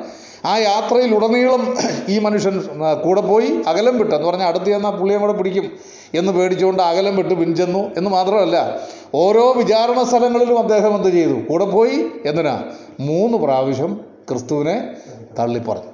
ആ 0.45 0.57
യാത്രയിൽ 0.57 1.15
ഉടനീളം 1.15 1.77
ഈ 2.09 2.19
മനുഷ്യൻ 2.19 2.61
കൂടെ 3.03 3.21
പോയി 3.21 3.63
അകലം 3.67 3.97
വിട്ട് 3.97 4.15
എന്ന് 4.15 4.27
പറഞ്ഞാൽ 4.27 4.47
അടുത്ത് 4.47 4.65
ചെന്നാൽ 4.65 4.91
പുള്ളിയെ 4.91 5.17
കൂടെ 5.17 5.33
പിടിക്കും 5.33 5.71
എന്ന് 6.13 6.31
പേടിച്ചുകൊണ്ട് 6.31 6.83
അകലം 6.83 7.15
വിട്ട് 7.15 7.33
പിൻചെന്നു 7.33 7.91
എന്ന് 7.97 8.09
മാത്രമല്ല 8.09 8.79
ഓരോ 9.15 9.51
വിചാരണ 9.51 10.03
സ്ഥലങ്ങളിലും 10.03 10.59
അദ്ദേഹം 10.59 10.95
എന്ത് 10.95 11.09
ചെയ്തു? 11.09 11.33
കൂടെ 11.33 11.65
പോയി 11.65 12.05
എന്തിനാ? 12.25 12.63
മൂന്ന് 12.99 13.37
പ്രാവശ്യം 13.37 14.01
ക്രിസ്തുവിനെ 14.29 14.95
തള്ളിപ്പറഞ്ഞു. 15.39 15.92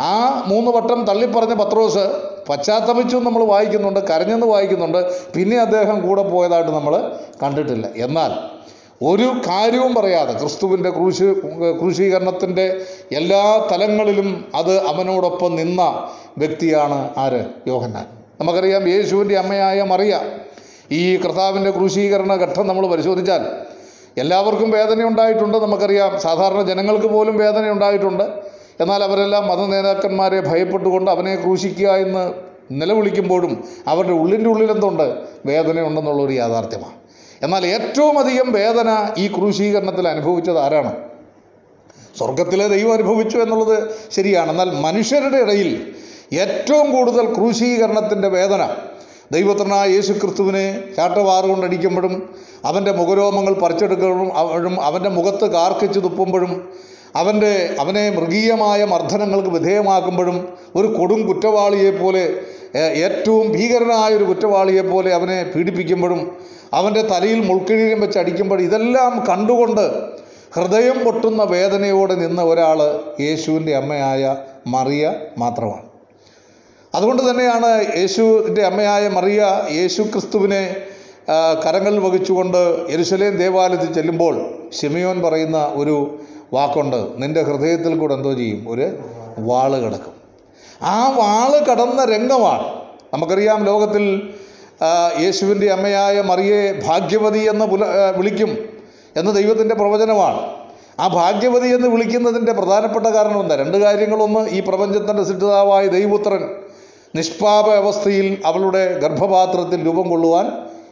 ആ 0.00 0.44
മൂന്ന് 0.46 0.70
വട്ടം 0.70 1.04
തള്ളിപ്പറഞ്ഞ 1.04 1.54
പത്രോസ് 1.54 2.04
പശ്ചാത്തപിച്ചു 2.48 3.16
നമ്മൾ 3.16 3.44
വായിക്കുന്നുണ്ട് 3.44 4.00
കരഞ്ഞെന്ന് 4.00 4.46
വായിക്കുന്നുണ്ട്. 4.46 5.12
പിന്നെ 5.34 5.56
അദ്ദേഹം 5.56 6.08
കൂടെ 6.08 6.22
പോയതായിട്ട് 6.22 6.70
നമ്മൾ 6.70 7.12
കണ്ടിട്ടില്ല. 7.42 7.86
എന്നാൽ 7.96 8.32
ഒരു 9.02 9.32
കാര്യവും 9.48 9.94
പറയാതെ 9.94 10.32
ക്രിസ്തുവിന്റെ 10.32 10.90
ക്രൂശ് 10.90 11.24
ക്രൂശീകരണത്തിന്റെ 11.80 12.86
എല്ലാ 13.12 13.68
തലങ്ങളിലും 13.72 14.50
അത് 14.54 14.86
അവനോടൊപ്പം 14.86 15.56
നിന്ന 15.56 16.08
വ്യക്തിയാണ് 16.38 17.10
ആര്? 17.16 17.44
യോഹന്നാൻ. 17.66 18.06
നമുക്കറിയാം 18.40 18.88
യേശുവിന്റെ 18.88 19.36
അമ്മയായ 19.36 19.82
മറിയ 19.82 20.20
ഈ 20.92 21.16
കർത്താവിന്റെ 21.16 21.70
ക്രൂശീകരണ 21.70 22.34
ഘട്ടം 22.34 22.66
നമ്മൾ 22.66 22.86
പരിശോധിച്ചാൽ 22.86 23.46
എല്ലാവർക്കും 24.18 24.70
വേദന 24.70 25.02
ഉണ്ടായിട്ടുണ്ട് 25.02 25.58
നമുക്കറിയാം 25.58 26.20
സാധാരണ 26.20 26.62
ജനങ്ങൾക്ക് 26.62 27.06
പോലും 27.06 27.36
വേദന 27.36 27.70
ഉണ്ടായിട്ടുണ്ട് 27.70 28.53
എന്നാൽ 28.80 29.04
അവരെല്ലാം 29.04 29.48
മത 29.48 29.58
നേതാക്കന്മാരെ 29.58 30.40
ഭയപ്പെട്ടുകൊണ്ട് 30.40 31.10
അവനെ 31.10 31.36
ക്രൂശിക്കുക 31.36 31.88
എന്ന് 31.88 32.32
നിലവിളിക്കുമ്പോഴും 32.72 33.64
അവരുടെ 33.88 34.12
ഉള്ളിന്റെ 34.12 34.50
ഉള്ളിൽ 34.50 34.70
എന്തുണ്ട് 34.70 35.14
വേദനയുണ്ടെന്നുള്ളൊരു 35.46 36.32
യാഥാർത്ഥ്യമാണ്. 36.32 36.94
എന്നാൽ 37.42 37.66
ഏറ്റവും 37.66 38.18
അധികം 38.18 38.52
വേദന 38.52 39.14
ഈ 39.18 39.28
ക്രൂശീകരണത്തിൽ 39.28 40.08
അനുഭവിച്ചത് 40.08 40.58
ആരാണ്? 40.58 40.92
സ്വർഗത്തിലെ 42.18 42.68
ദൈവം 42.68 42.92
അനുഭവിച്ചു 42.92 43.38
എന്നുള്ളത് 43.38 43.96
ശരിയാണ്. 44.10 44.50
എന്നാൽ 44.50 44.70
മനുഷ്യരുടെ 44.80 45.36
ഇടയിൽ 45.36 45.94
ഏറ്റവും 46.32 46.92
കൂടുതൽ 46.92 47.34
ക്രൂശീകരണത്തിന്റെ 47.34 48.28
വേദന 48.28 48.68
ദൈവത്തിനായ 49.32 49.88
യേശു 49.88 50.12
ക്രിസ്തുവിനെ 50.12 50.82
ചാട്ടവാറ് 50.96 51.44
കൊണ്ടടിക്കുമ്പോഴും 51.44 52.34
അവന്റെ 52.64 52.92
മുഖരോമങ്ങൾ 52.92 53.52
പറിച്ചെടുക്കുമ്പോഴും 53.52 54.84
അവന്റെ 54.84 55.08
മുഖത്ത് 55.08 55.50
കാർക്കിച്ച് 55.50 56.00
തുപ്പുമ്പോഴും 56.00 56.72
അവന്റെ 57.14 57.52
അവനെ 57.78 58.04
മൃഗീയമായ 58.10 58.84
മർദ്ദനങ്ങൾക്ക് 58.84 59.48
വിധേയമാക്കുമ്പോഴും 59.48 60.38
ഒരു 60.76 60.88
കൊടും 60.98 61.20
കുറ്റവാളിയെപ്പോലെ 61.26 62.24
ഏറ്റവും 63.06 63.46
ഭീകരനായ 63.52 64.10
ഒരു 64.14 64.24
കുറ്റവാളിയെപ്പോലെ 64.24 65.10
അവനെ 65.14 65.38
പീഡിപ്പിക്കുമ്പോഴും 65.54 66.20
അവന്റെ 66.78 67.02
തലയിൽ 67.12 67.40
മുൾക്കിരീടം 67.48 68.00
വെച്ച് 68.00 68.18
അടിക്കുമ്പോഴും 68.18 68.62
ഇതെല്ലാം 68.62 69.12
കണ്ടുകൊണ്ട് 69.28 69.84
ഹൃദയം 70.56 70.96
പൊട്ടുന്ന 71.04 71.42
വേദനയോടെ 71.42 72.14
നിന്ന 72.14 72.40
ഒരാൾ 72.42 72.80
യേശുവിന്റെ 73.20 73.72
അമ്മയായ 73.76 74.22
മറിയ 74.66 75.04
മാത്രമാണ്. 75.38 75.86
അതുകൊണ്ട് 76.94 77.22
തന്നെയാണ് 77.30 77.70
യേശുവിന്റെ 78.00 78.62
അമ്മയായ 78.64 79.04
മറിയ 79.08 79.40
യേശു 79.78 80.02
ക്രിസ്തുവിനെ 80.02 80.62
കരങ്ങളിൽ 81.64 82.00
വഹിച്ചുകൊണ്ട് 82.00 82.60
യരുശലേം 82.92 83.36
ദേവാലയത്തിൽ 83.36 83.90
ചെല്ലുമ്പോൾ 83.94 84.34
ഷിമിയോൻ 84.78 85.18
പറയുന്ന 85.22 85.58
ഒരു 85.74 85.96
വാക്കുണ്ട്. 86.52 87.08
നിന്റെ 87.16 87.42
ഹൃദയത്തിൽ 87.42 87.98
കൂടെ 87.98 88.14
എന്തോ 88.14 88.32
ചെയ്യും? 88.32 88.66
ഒരു 88.68 88.86
വാൾ 89.38 89.72
കിടക്കും. 89.78 90.14
ആ 90.82 91.10
വാൾ 91.10 91.52
കടന്ന 91.64 92.04
രംഗമാണ് 92.04 92.68
നമുക്കറിയാം 93.14 93.64
ലോകത്തിൽ 93.64 94.34
യേശുവിന്റെ 95.20 95.66
അമ്മയായ 95.70 96.20
മറിയെ 96.20 96.82
ഭാഗ്യവതി 96.86 97.38
എന്ന് 97.38 97.64
പുല 97.64 97.84
വിളിക്കും 98.16 98.50
എന്ന് 99.16 99.36
ദൈവത്തിന്റെ 99.36 99.74
പ്രവചനമാണ് 99.74 100.40
ആ 101.00 101.08
ഭാഗ്യവതി 101.08 101.68
എന്ന് 101.68 101.88
വിളിക്കുന്നതിന്റെ 101.88 102.52
പ്രധാനപ്പെട്ട 102.52 103.06
കാരണം 103.06 103.40
എന്താ? 103.40 103.56
രണ്ട് 103.56 103.76
കാര്യങ്ങളൊന്ന് 103.76 104.48
ഈ 104.48 104.60
പ്രപഞ്ചത്തിന്റെ 104.60 105.24
സിദ്ധിതാവായ 105.24 105.86
ദൈവപുത്രൻ 105.86 106.48
നിഷ്പാപ 107.16 107.70
അവസ്ഥയിൽ 107.70 108.42
അവളുടെ 108.44 108.98
ഗർഭപാത്രത്തിൽ 108.98 109.86
രൂപം 109.86 110.10
കൊള്ളുവാൻ 110.10 110.46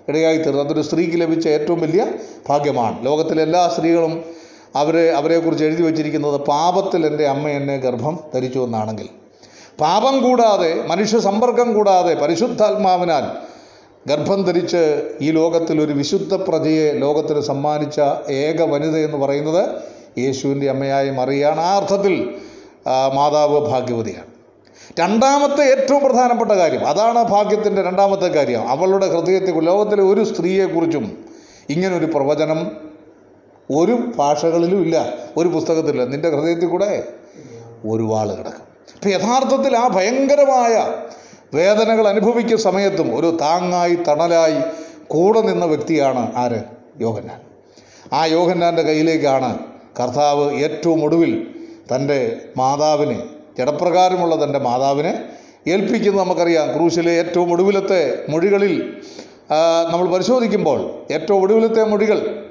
ഇടയായിത്തീർന്നു. 0.08 0.62
അതൊരു 0.62 0.82
സ്ത്രീക്ക് 0.82 1.20
ലഭിച്ച 1.20 1.48
ഏറ്റവും 1.48 1.80
വലിയ 1.80 2.06
ഭാഗ്യമാണ്. 2.48 3.06
ലോകത്തിലെ 3.06 3.42
എല്ലാ 3.42 3.68
സ്ത്രീകളും 3.68 4.24
അവരെ 4.76 5.10
അവരെക്കുറിച്ച് 5.10 5.64
എഴുതി 5.64 5.82
വച്ചിരിക്കുന്നത് 5.82 6.40
പാപത്തിൽ 6.40 7.06
എന്റെ 7.06 7.26
അമ്മ 7.26 7.48
എന്നെ 7.48 7.76
ഗർഭം 7.76 8.18
ധരിച്ചു 8.34 8.58
എന്നാണെങ്കിൽ. 8.58 9.08
പാപം 9.80 10.22
കൂടാതെ 10.22 10.82
മനുഷ്യ 10.86 11.18
സമ്പർക്കം 11.18 11.74
കൂടാതെ 11.74 12.14
പരിശുദ്ധാത്മാവിനാൽ 12.14 13.24
ഗർഭം 14.06 14.42
ധരിച്ച് 14.42 15.10
ഈ 15.20 15.30
ലോകത്തിൽ 15.30 15.80
ഒരു 15.80 15.92
വിശുദ്ധ 15.92 16.34
പ്രജയെ 16.34 16.92
ലോകത്തിന് 16.92 17.40
സമ്മാനിച്ച 17.40 18.00
ഏക 18.30 18.62
വനിത 18.62 18.96
എന്ന് 18.96 19.16
പറയുന്നത് 19.16 19.70
യേശുവിന്റെ 20.18 20.70
അമ്മയായ 20.70 21.10
മറിയാണ്. 21.10 21.60
ആ 21.60 21.76
അർത്ഥത്തിൽ 21.76 22.34
മാതാവ് 23.14 23.58
ഭാഗ്യവതിയാണ്. 23.60 24.26
രണ്ടാമത്തെ 25.00 25.62
ഏറ്റവും 25.72 26.04
പ്രധാനപ്പെട്ട 26.04 26.50
കാര്യം 26.50 26.86
അതാണ് 26.86 27.24
ഭാഗ്യത്തിന്റെ 27.24 27.82
രണ്ടാമത്തെ 27.82 28.26
കാര്യം. 28.26 28.68
അവളുടെ 28.68 29.06
ഹൃദയത്തെ 29.06 29.60
ലോകത്തിലെ 29.60 30.02
ഒരു 30.02 30.24
സ്ത്രീയെക്കുറിച്ചും 30.24 31.24
ഇങ്ങനൊരു 31.70 32.06
പ്രവചനം 32.06 32.81
ഒരു 33.70 33.92
ഭാഷകളിലും 34.16 34.82
ഇല്ല 34.82 35.14
ഒരു 35.36 35.48
പുസ്തകത്തിലില്ല 35.48 36.04
നിന്റെ 36.04 36.30
ഹൃദയത്തിൽ 36.30 36.66
കൂടെ 36.66 37.04
ഒരു 37.86 38.02
വാൾ 38.02 38.28
കിടക്കും. 38.34 38.64
അപ്പം 38.94 39.10
യഥാർത്ഥത്തിൽ 39.10 39.76
ആ 39.76 39.88
ഭയങ്കരമായ 39.88 40.92
വേദനകൾ 41.54 42.08
അനുഭവിക്കുന്ന 42.08 42.56
സമയത്തും 42.56 43.16
ഒരു 43.16 43.38
താങ്ങായി 43.40 43.94
തണലായി 43.94 44.60
കൂടെ 45.08 45.40
നിന്ന 45.40 45.64
വ്യക്തിയാണ് 45.64 46.32
ആര്? 46.36 46.60
യോഹന്നാൻ. 47.00 47.40
ആ 48.12 48.24
യോഹന്നാന്റെ 48.24 48.82
കയ്യിലേക്കാണ് 48.82 49.58
കർത്താവ് 50.00 50.54
ഏറ്റവും 50.54 51.04
ഒടുവിൽ 51.04 51.46
തന്റെ 51.94 52.36
മാതാവിനെ 52.56 53.22
ജഡപ്രകാരമുള്ള 53.58 54.44
തന്റെ 54.44 54.58
മാതാവിനെ 54.58 55.24
ഏൽപ്പിക്കുന്നത് 55.66 56.24
നമുക്കറിയാം. 56.24 56.72
ക്രൂശിലെ 56.74 57.12
ഏറ്റവും 57.12 57.52
ഒടുവിലത്തെ 57.52 58.24
മൊഴികളിൽ 58.28 58.96
നമ്മൾ 59.92 60.08
പരിശോധിക്കുമ്പോൾ 60.08 60.90
ഏറ്റവും 61.12 61.42
ഒടുവിലത്തെ 61.42 61.84
മൊഴികൾ 61.84 62.48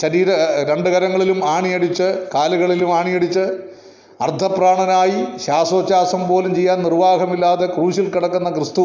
ശരീര 0.00 0.30
രണ്ട് 0.70 0.88
കരങ്ങളിലും 0.90 1.48
ആണിയടിച്ച് 1.48 2.08
കാലുകളിലും 2.34 2.94
ആണിയടിച്ച് 2.96 3.44
അർദ്ധപ്രാണനായി 4.20 5.38
ശ്വാസോച്ഛാസം 5.44 6.28
പോലും 6.28 6.54
ചെയ്യാൻ 6.54 6.82
നിർവാഹമില്ലാതെ 6.82 7.66
ക്രൂശിൽ 7.66 8.06
കിടക്കുന്ന 8.10 8.50
ക്രിസ്തു. 8.50 8.84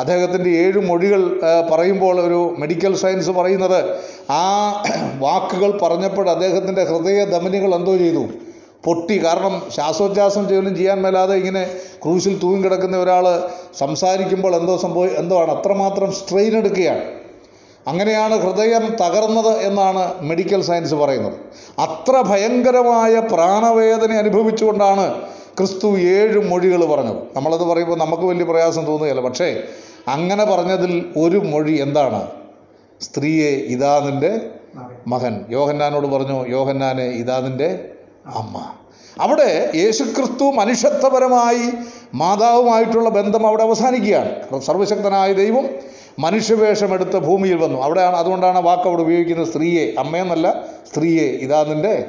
അദ്ദേഹത്തിന്റെ 0.00 0.50
ഏഴ് 0.50 0.80
മൊഴികൾ 0.88 1.40
പറയുമ്പോൾ 1.70 2.20
ഒരു 2.20 2.56
മെഡിക്കൽ 2.58 2.94
സയൻസ് 2.96 3.30
പറയുന്നത് 3.30 3.80
ആ 4.32 4.42
വാക്കുകൾ 5.18 5.70
പറഞ്ഞപ്പോൾ 5.82 6.30
അദ്ദേഹത്തിന്റെ 6.30 6.84
ഹൃദയ 6.84 7.24
ധമനികൾ 7.24 7.74
എന്തോ 7.74 7.96
ചെയ്തു. 7.96 8.24
പൊട്ടി. 8.84 9.24
കാരണം 9.24 9.62
ശ്വാസോച്ഛാസം 9.74 10.48
ചെയ്യലും 10.48 10.76
ചെയ്യാൻ 10.76 11.02
മേലാതെ 11.02 11.34
ഇങ്ങനെ 11.34 11.62
ക്രൂശിൽ 12.04 12.38
തൂങ്ങി 12.42 12.62
കിടക്കുന്ന 12.64 12.96
ഒരാൾ 12.96 13.24
സംസാരിക്കുമ്പോൾ 13.78 14.56
എന്തോ 14.56 14.76
സംഭവം 14.76 15.16
എന്തോ 15.18 15.38
ആണ്. 15.40 15.50
അത്രമാത്രം 15.50 16.12
സ്ട്രെയിൻ 16.12 16.56
എടുക്കുകയാണ്. 16.56 17.04
അങ്ങനെയാണ് 17.86 18.34
ഹൃദയം 18.34 18.96
തകർന്നത് 19.00 19.58
എന്നാണ് 19.58 20.14
മെഡിക്കൽ 20.20 20.62
സയൻസ് 20.62 20.94
പറയുന്നത്. 20.94 21.34
അത്ര 21.80 22.20
ഭയങ്കരമായ 22.20 23.20
പ്രാണവേദന 23.20 24.12
അനുഭവിച്ചുകൊണ്ടാണ് 24.12 25.22
ക്രിസ്തു 25.58 25.98
ഏഴ് 25.98 26.50
മൊഴികൾ 26.50 26.84
പറഞ്ഞത്. 26.84 27.16
നമ്മളത് 27.36 27.62
പറയുമ്പോൾ 27.62 27.98
നമുക്ക് 27.98 28.22
വലിയ 28.22 28.44
പ്രയാസം 28.44 28.84
തോന്നുകയില്ല. 28.84 29.20
പക്ഷേ 29.20 29.62
അങ്ങനെ 30.08 30.44
പറഞ്ഞതിൽ 30.44 31.12
ഒരു 31.16 31.38
മൊഴി 31.38 31.72
എന്താണ്? 31.72 32.26
സ്ത്രീയെ 33.00 33.50
ഇതാ 33.50 34.00
നിന്റെ 34.10 34.40
മകൻ. 35.06 35.44
യോഹന്നാനോട് 35.50 36.06
പറഞ്ഞു 36.06 36.48
യോഹന്നാനെ 36.48 37.04
ഇതാ 37.04 37.40
നിന്റെ 37.40 37.88
അമ്മ. 38.26 38.62
അവിടെ 39.20 39.70
യേശുക്രിസ്തു 39.74 40.44
മനുഷ്യത്വപരമായി 40.44 41.72
മാതാവുമായിട്ടുള്ള 42.14 43.08
ബന്ധം 43.08 43.46
അവിടെ 43.46 43.62
അവസാനിക്കുകയാണ്. 43.62 44.60
സർവശക്തനായ 44.60 45.32
ദൈവം 45.32 45.68
മനുഷ്യവേഷമെടുത്ത് 46.18 47.18
ഭൂമിയിൽ 47.18 47.56
വന്നു. 47.56 47.82
അവിടെയാണ് 47.82 48.16
അതുകൊണ്ടാണ് 48.16 48.62
വാക്ക് 48.62 48.88
അവിടെ 48.88 49.02
ഉപയോഗിക്കുന്നത് 49.02 49.46
സ്ത്രീയെ. 49.46 49.92
അമ്മയെന്നല്ല 49.98 50.64
സ്ത്രീയെ. 50.90 51.28
ഇതാ 51.28 51.64
നിന്റെ 51.64 52.04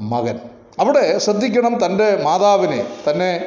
മകൻ. 0.00 0.38
അവിടെ 0.78 1.18
ശ്രദ്ധിക്കണം 1.18 1.86
തന്റെ 1.86 2.16
മാതാവിനെ. 2.22 2.84
തന്നെ 3.10 3.44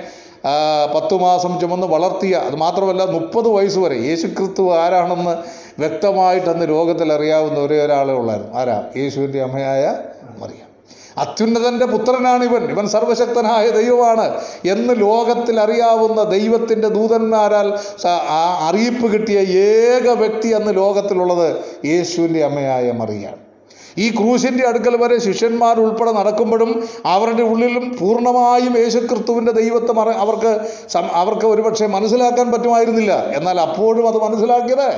പത്തു 0.95 1.15
മാസം 1.15 1.59
ചുമന്ന് 1.59 1.87
വളർത്തിയ 1.87 2.35
അത് 2.35 2.55
മാത്രമല്ല 2.55 3.03
മുപ്പത് 3.05 3.47
വയസ്സ് 3.47 3.79
വരെ. 3.79 3.95
യേശുക്രിസ്തു 3.95 4.75
ആരാണെന്ന് 4.75 5.37
വ്യക്തമായിട്ടന്ന് 5.79 6.69
ലോകത്തിൽ 6.69 7.13
അറിയാവുന്ന 7.13 7.59
ഒരേ 7.59 7.85
ഒരാളെ 7.85 8.13
ഉള്ളായിരുന്നു. 8.13 8.53
ആരാ? 8.53 8.83
യേശുവിന്റെ 8.97 9.41
അമ്മയായ 9.41 9.97
മറിയ. 10.37 10.66
അത്യുന്നതന്റെ 11.17 11.85
പുത്രനാണ് 11.85 12.43
ഇവൻ. 12.43 12.63
ഇവൻ 12.71 12.87
സർവശക്തനായ 12.87 13.69
ദൈവമാണ് 13.69 14.27
എന്ന് 14.65 14.93
ലോകത്തിൽ 15.01 15.59
അറിയാവുന്ന 15.59 16.23
ദൈവത്തിന്റെ 16.23 16.87
ദൂതന്മാരാൽ 16.87 17.67
അറിയിപ്പ് 18.59 19.13
കിട്ടിയ 19.13 19.39
ഏക 19.39 20.09
വ്യക്തി 20.09 20.47
അന്ന് 20.47 20.75
ലോകത്തിലുള്ളത് 20.75 21.57
യേശുവിന്റെ 21.85 22.43
അമ്മയായ 22.45 22.91
മറിയാണ് 22.91 23.47
ഈ 23.97 24.09
ക്രൂശിന്റെ 24.09 24.67
അടുക്കൽ 24.67 24.97
വരെ 24.97 25.17
ശിഷ്യന്മാർ 25.19 25.79
ഉൾപ്പെടെ 25.79 26.11
നടക്കുമ്പോഴും 26.11 26.89
അവരുടെ 27.05 27.43
ഉള്ളിലും 27.43 27.97
പൂർണമായും 28.01 28.77
യേശുക്രിസ്തുവിന്റെ 28.77 29.51
ദൈവത്തെ 29.51 29.93
മറ 29.93 30.09
അവർക്ക് 30.09 30.51
അവർക്ക് 31.13 31.45
ഒരുപക്ഷെ 31.45 31.87
മനസ്സിലാക്കാൻ 31.87 32.51
പറ്റുമായിരുന്നില്ല. 32.51 33.13
എന്നാൽ 33.37 33.61
അപ്പോഴും 33.61 34.07
അത് 34.07 34.17
മനസ്സിലാക്കിയത് 34.17 34.89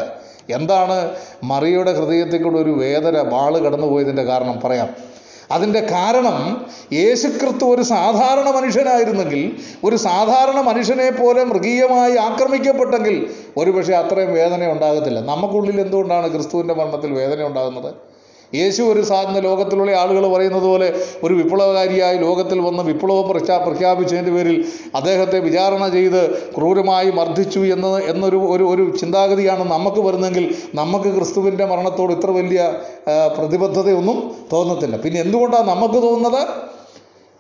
എന്താണ്? 0.52 1.12
മറിയുടെ 1.44 1.94
ഹൃദയത്തിൽ 1.94 2.44
കൂടെ 2.44 2.60
ഒരു 2.60 2.70
വേദന 2.70 3.18
വാൾ 3.34 3.58
കടന്നുപോയതിന്റെ 3.58 4.24
കാരണം 4.24 4.60
പറയാം. 4.64 5.09
അതിന്റെ 5.52 5.82
കാരണം 5.82 6.38
യേശുക്രിസ്തു 6.94 7.66
ഒരു 7.66 7.82
സാധാരണ 7.82 8.50
മനുഷ്യനായിരുന്നെങ്കിൽ 8.50 9.42
ഒരു 9.84 9.96
സാധാരണ 9.96 10.62
മനുഷ്യനെ 10.62 11.10
പോലെ 11.12 11.44
മൃഗീയമായി 11.44 12.16
ആക്രമിക്കപ്പെട്ടെങ്കിൽ 12.18 13.30
ഒരുപക്ഷെ 13.58 13.94
അത്രയും 13.94 14.34
വേദന 14.34 14.72
ഉണ്ടാകത്തില്ല. 14.72 15.20
നമുക്കുള്ളിൽ 15.20 15.82
എന്തുകൊണ്ടാണ് 15.82 16.32
ക്രിസ്തുവിന്റെ 16.32 16.74
മരണത്തിൽ 16.74 17.14
വേദന 17.14 17.44
ഉണ്ടാകുന്നത്? 17.44 18.09
യേശു 18.56 18.82
ഒരു 18.82 19.02
സാധാരണ 19.02 19.40
ലോകത്തിലുള്ള 19.40 19.92
ആളുകൾ 19.92 20.34
പറയുന്നത് 20.34 20.64
പോലെ 20.64 21.06
ഒരു 21.24 21.34
വിപ്ലവകാരിയായി 21.34 22.18
ലോകത്തിൽ 22.18 22.60
വന്ന് 22.60 22.84
വിപ്ലവം 22.84 23.30
പ്രഖ്യാ 23.30 23.58
പ്രഖ്യാപിച്ചതിന്റെ 23.58 24.32
പേരിൽ 24.32 24.66
അദ്ദേഹത്തെ 24.96 25.40
വിചാരണ 25.40 25.88
ചെയ്ത് 25.88 26.54
ക്രൂരമായി 26.56 27.12
മർദ്ദിച്ചു 27.12 27.60
എന്ന് 27.60 28.02
എന്നൊരു 28.02 28.38
ഒരു 28.38 28.64
ഒരു 28.64 28.98
ചിന്താഗതിയാണ് 28.98 29.72
നമുക്ക് 29.72 30.02
വരുന്നതെങ്കിൽ 30.02 30.56
നമുക്ക് 30.76 31.16
ക്രിസ്തുവിന്റെ 31.16 31.66
മരണത്തോട് 31.66 32.14
ഇത്ര 32.14 32.32
വലിയ 32.32 32.74
പ്രതിബദ്ധതയൊന്നും 33.38 34.36
തോന്നത്തില്ല. 34.54 34.98
പിന്നെ 34.98 35.22
എന്തുകൊണ്ടാണ് 35.22 35.70
നമുക്ക് 35.70 35.96
തോന്നുന്നത്? 35.96 36.48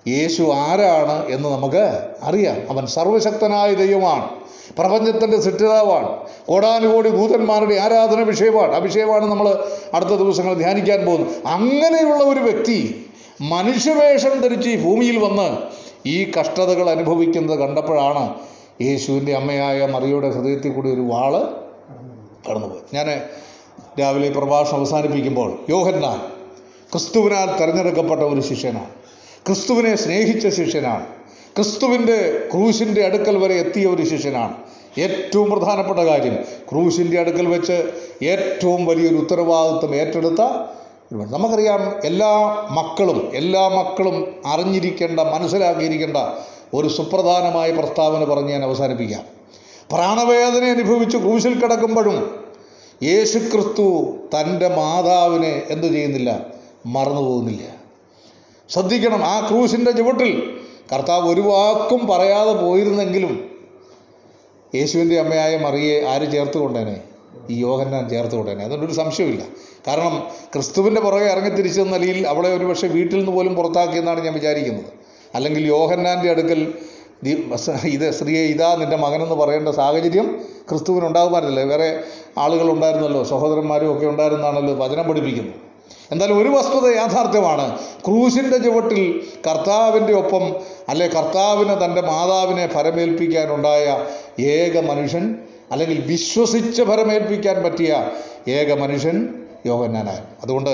യേശു 0.07 0.43
ആരാണ് 0.43 1.29
എന്ന് 1.29 1.49
നമുക്ക് 1.49 2.01
അറിയാം. 2.23 2.57
അവൻ 2.69 2.85
സർവശക്തനായ 2.87 3.73
ദൈവമാണ്. 3.73 4.38
പ്രപഞ്ചത്തിന്റെ 4.77 5.39
സൃഷ്ടിതാവാണ്. 5.41 6.07
കോടാനുകോടി 6.47 7.09
ഭൂതന്മാരുടെ 7.09 7.75
ആരാധന 7.75 8.21
വിഷയമാണ്. 8.21 8.75
ആ 8.75 8.77
വിഷയമാണ് 8.77 9.25
നമ്മൾ 9.25 9.63
അടുത്ത 9.93 10.09
ദിവസങ്ങൾ 10.09 10.53
ധ്യാനിക്കാൻ 10.53 11.05
പോകുന്നത്. 11.05 11.47
അങ്ങനെയുള്ള 11.47 12.23
ഒരു 12.23 12.39
വ്യക്തി 12.39 13.05
മനുഷ്യവേഷം 13.41 14.41
ധരിച്ച് 14.41 14.69
ഈ 14.69 14.75
ഭൂമിയിൽ 14.75 15.17
വന്ന് 15.17 15.57
ഈ 16.07 16.31
കഷ്ടതകൾ 16.39 16.89
അനുഭവിക്കുന്നത് 16.89 17.59
കണ്ടപ്പോഴാണ് 17.59 18.35
യേശുവിന്റെ 18.81 19.35
അമ്മയായ 19.35 19.85
മറിയുടെ 19.85 20.29
ഹൃദയത്തിൽ 20.29 20.71
കൂടി 20.71 20.93
ഒരു 20.93 21.01
വാൾ 21.01 21.33
കടന്നുപോയി 22.49 22.81
ഞാൻ 22.93 23.21
രാവിലെ 23.99 24.29
പ്രഭാഷണം 24.29 24.79
അവസാനിപ്പിക്കുമ്പോൾ 24.79 25.59
യോഹന്നാൻ 25.69 26.19
ക്രിസ്തുവിനാൽ 26.91 27.57
തിരഞ്ഞെടുക്കപ്പെട്ട 27.57 28.21
ഒരു 28.21 28.41
ശിഷ്യനാണ്. 28.41 28.89
ക്രിസ്തുവിനെ 29.47 29.95
സ്നേഹിച്ച 29.95 30.47
ശിഷ്യനാണ്. 30.47 31.18
ക്രിസ്തുവിന്റെ 31.59 32.47
ക്രൂശിന്റെ 32.51 33.05
അടുക്കൽ 33.05 33.37
വരെ 33.37 33.55
എത്തിയ 33.55 33.85
ഒരു 33.85 34.03
ശിഷ്യനാണ്. 34.03 34.53
ഏറ്റവും 34.99 35.49
പ്രധാനപ്പെട്ട 35.49 35.99
കാര്യം 35.99 36.35
ക്രൂശിന്റെ 36.69 37.19
അടുക്കൽ 37.19 37.47
വെച്ച് 37.47 37.91
ഏറ്റവും 38.23 38.85
വലിയൊരു 38.85 39.15
ഉത്തരവാദിത്വം 39.15 39.95
ഏറ്റെടുത്ത. 39.95 40.41
നമുക്കറിയാം 41.13 42.05
എല്ലാ 42.05 42.31
മക്കളും 42.71 43.31
എല്ലാ 43.33 43.67
മക്കളും 43.67 44.35
അറിഞ്ഞിരിക്കേണ്ട 44.45 45.19
മനസ്സിലാക്കിയിരിക്കേണ്ട 45.19 46.17
ഒരു 46.73 46.87
സുപ്രധാനമായ 46.87 47.71
പ്രസ്താവന 47.71 48.23
പറഞ്ഞ് 48.23 48.49
ഞാൻ 48.49 48.63
അവസാനിപ്പിക്കാം. 48.63 49.23
പ്രാണവേദന 49.91 50.63
അനുഭവിച്ച് 50.63 51.17
ക്രൂശിൽ 51.17 51.59
കിടക്കുമ്പോഴും 51.59 52.45
യേശു 53.03 53.37
ക്രിസ്തു 53.37 54.15
തന്റെ 54.35 54.67
മാതാവിനെ 54.67 55.61
എന്തു 55.69 55.87
ചെയ്യുന്നില്ല? 55.87 56.45
മറന്നു 56.85 57.21
പോകുന്നില്ല 57.21 57.61
ശ്രദ്ധിക്കണം 58.69 59.23
ആ 59.23 59.47
ക്രൂശിന്റെ 59.47 59.91
ചുവട്ടിൽ 59.91 60.59
കർത്താവ് 60.91 61.25
ഒരു 61.33 61.43
വാക്കും 61.51 62.01
പറയാതെ 62.11 62.53
പോയിരുന്നെങ്കിലും 62.63 63.33
യേശുവിന്റെ 64.73 65.15
അമ്മയായ 65.23 65.53
മറിയെ 65.65 65.95
ആര് 66.11 66.25
ചേർത്ത് 66.33 66.57
കൊണ്ടേനെ 66.63 66.97
ഈ 67.53 67.55
യോഹന്നാൻ 67.65 68.03
ചേർത്ത് 68.13 68.35
കൊണ്ടേനെ 68.35 68.63
അതുകൊണ്ടൊരു 68.65 68.95
സംശയമില്ല 69.01 69.43
കാരണം 69.87 70.15
ക്രിസ്തുവിന്റെ 70.53 71.01
പുറകെ 71.05 71.27
ഇറങ്ങി 71.33 71.51
തിരിച്ചു 71.57 71.85
നിലയിൽ 71.93 72.19
അവളെ 72.31 72.49
ഒരു 72.57 72.65
പക്ഷേ 72.69 72.87
വീട്ടിൽ 72.95 73.17
നിന്ന് 73.19 73.33
പോലും 73.37 73.53
പുറത്താക്കിയെന്നാണ് 73.59 74.19
ഞാൻ 74.25 74.35
വിചാരിക്കുന്നത്. 74.39 74.89
അല്ലെങ്കിൽ 75.37 75.63
യോഹന്നാന്റെ 75.75 76.29
അടുക്കൽ 76.33 76.61
ഇത് 77.95 78.03
സ്ത്രീയെ 78.17 78.43
ഇതാ 78.53 78.69
നിന്റെ 78.81 78.97
മകനെന്ന് 79.05 79.37
പറയേണ്ട 79.41 79.69
സാഹചര്യം 79.79 80.27
ക്രിസ്തുവിന് 80.69 81.05
ഉണ്ടാകുമായിരുന്നില്ല 81.09 81.63
വേറെ 81.73 81.89
ആളുകളുണ്ടായിരുന്നല്ലോ 82.43 83.21
സഹോദരന്മാരും 83.33 83.89
ഒക്കെ 83.93 84.05
ഉണ്ടായിരുന്നാണല്ലോ 84.13 84.73
വചനം 84.83 85.05
പഠിപ്പിക്കുന്നത്. 85.09 85.57
എന്തായാലും 86.11 86.37
ഒരു 86.41 86.49
വസ്തുത 86.49 86.85
യാഥാർത്ഥ്യമാണ്. 86.95 87.65
ക്രൂശിന്റെ 88.05 88.57
ചുവട്ടിൽ 88.57 89.01
കർത്താവിന്റെ 89.47 90.13
ഒപ്പം 90.13 90.45
അല്ലെ 90.89 91.07
കർത്താവിന് 91.07 91.85
തന്റെ 91.85 92.01
മാതാവിനെ 92.01 92.67
ഫരമേൽപ്പിക്കാനുണ്ടായ 92.67 93.85
ഏക 94.55 94.81
മനുഷ്യൻ 94.89 95.25
അല്ലെങ്കിൽ 95.71 95.99
വിശ്വസിച്ച് 96.05 96.81
ഫരമേൽപ്പിക്കാൻ 96.81 97.63
പറ്റിയ 97.63 97.91
ഏക 98.47 98.79
മനുഷ്യൻ 98.79 99.17
യോഗന്നാനായി 99.65 100.23
അതുകൊണ്ട് 100.43 100.73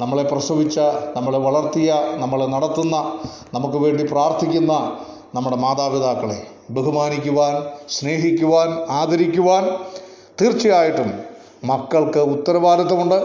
നമ്മളെ 0.00 0.22
പ്രസവിച്ച 0.22 0.78
നമ്മളെ 1.16 1.38
വളർത്തിയ 1.38 1.90
നമ്മളെ 2.16 2.46
നടത്തുന്ന 2.46 2.96
നമുക്ക് 3.54 3.76
വേണ്ടി 3.76 4.04
പ്രാർത്ഥിക്കുന്ന 4.12 4.72
നമ്മുടെ 5.34 5.56
മാതാപിതാക്കളെ 5.56 6.38
ബഹുമാനിക്കുവാൻ 6.70 7.54
സ്നേഹിക്കുവാൻ 7.88 8.68
ആദരിക്കുവാൻ 8.90 9.64
തീർച്ചയായിട്ടും 10.40 11.10
മക്കൾക്ക് 11.64 12.18
ഉത്തരവാദിത്വമുണ്ട്. 12.18 13.18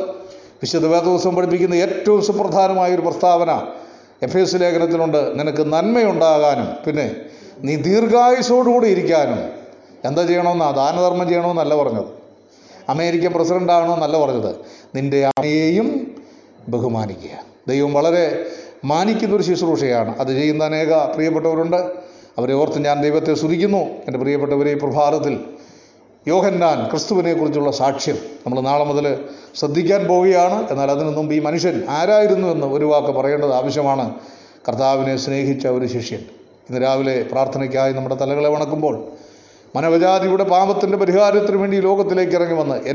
വിശുദ്ധ 0.61 0.87
വേദദിവസം 0.87 1.35
പഠിപ്പിക്കുന്ന 1.35 1.73
ഏറ്റവും 1.73 2.25
സുപ്രധാനമായ 2.25 2.95
ഒരു 2.95 3.01
പ്രസ്താവന 3.01 3.67
എഫ് 4.21 4.37
എസ് 4.37 4.55
ലേഖനത്തിലുണ്ട് 4.55 5.39
നിനക്ക് 5.39 5.73
നന്മയുണ്ടാകാനും 5.73 6.67
പിന്നെ 6.87 7.15
നീ 7.59 7.75
ദീർഘായുസോടുകൂടി 7.75 8.87
ഇരിക്കാനും. 8.87 9.49
എന്താ 10.05 10.25
ചെയ്യണമെന്നാ? 10.25 10.71
ദാനധർമ്മം 10.71 11.27
ചെയ്യണമെന്നല്ല 11.27 11.83
പറഞ്ഞത്. 11.83 12.05
അമേരിക്കൻ 12.89 13.33
പ്രസിഡന്റ് 13.33 13.73
ആകണമെന്നല്ല 13.73 14.25
പറഞ്ഞത്. 14.25 14.55
നിന്റെ 14.95 15.25
അമ്മയെയും 15.25 16.15
ബഹുമാനിക്കുക. 16.69 17.43
ദൈവം 17.67 17.93
വളരെ 17.93 18.45
മാനിക്കുന്ന 18.85 19.35
ഒരു 19.35 19.43
ശുശ്രൂഷയാണ്. 19.43 20.19
അത് 20.19 20.27
ചെയ്യുന്ന 20.27 20.63
അനേക 20.63 20.93
പ്രിയപ്പെട്ടവരുണ്ട്. 20.93 21.77
അവരെ 22.37 22.53
ഓർത്ത് 22.53 22.85
ഞാൻ 22.85 23.01
ദൈവത്തെ 23.01 23.33
സ്തുതിക്കുന്നു. 23.33 23.77
എന്റെ 23.77 24.17
പ്രിയപ്പെട്ടവരെ 24.17 24.73
പ്രഭാതത്തിൽ 24.73 25.39
യോഹന്നാൻ 26.27 26.89
ക്രിസ്തുവിനെക്കുറിച്ചുള്ള 26.89 27.71
സാക്ഷ്യം 27.71 28.15
നമ്മൾ 28.15 28.61
നാളെ 28.61 28.83
മുതൽ 28.83 29.25
ശ്രദ്ധിക്കാൻ 29.55 30.07
പോവുകയാണ്. 30.07 30.67
എന്നാൽ 30.71 30.91
അതിനു 30.91 31.09
മുമ്പ് 31.09 31.33
ഈ 31.33 31.39
മനുഷ്യൻ 31.39 31.83
ആരായിരുന്നു 31.89 32.47
എന്ന് 32.47 32.67
ഒരു 32.67 32.85
വാക്ക് 32.85 33.07
പറയേണ്ടത് 33.07 33.53
ആവശ്യമാണ്. 33.53 34.15
കർത്താവിനെ 34.67 35.15
സ്നേഹിച്ച 35.15 35.67
ഒരു 35.67 35.85
ശിഷ്യൻ 35.85 36.19
ഇന്ന് 36.69 36.81
രാവിലെ 36.81 37.23
പ്രാർത്ഥനയ്ക്കായി 37.31 37.93
നമ്മുടെ 37.93 38.15
തലകളെ 38.15 38.49
വണക്കുമ്പോൾ 38.49 38.95
മനവജാതിയുടെ 39.75 40.43
പാപത്തിന്റെ 40.43 40.97
പരിഹാരത്തിന് 40.97 41.57
വേണ്ടി 41.57 41.79
ലോകത്തിലേക്ക് 41.79 42.31
ഇറങ്ങി 42.31 42.53
വന്ന് 42.53 42.87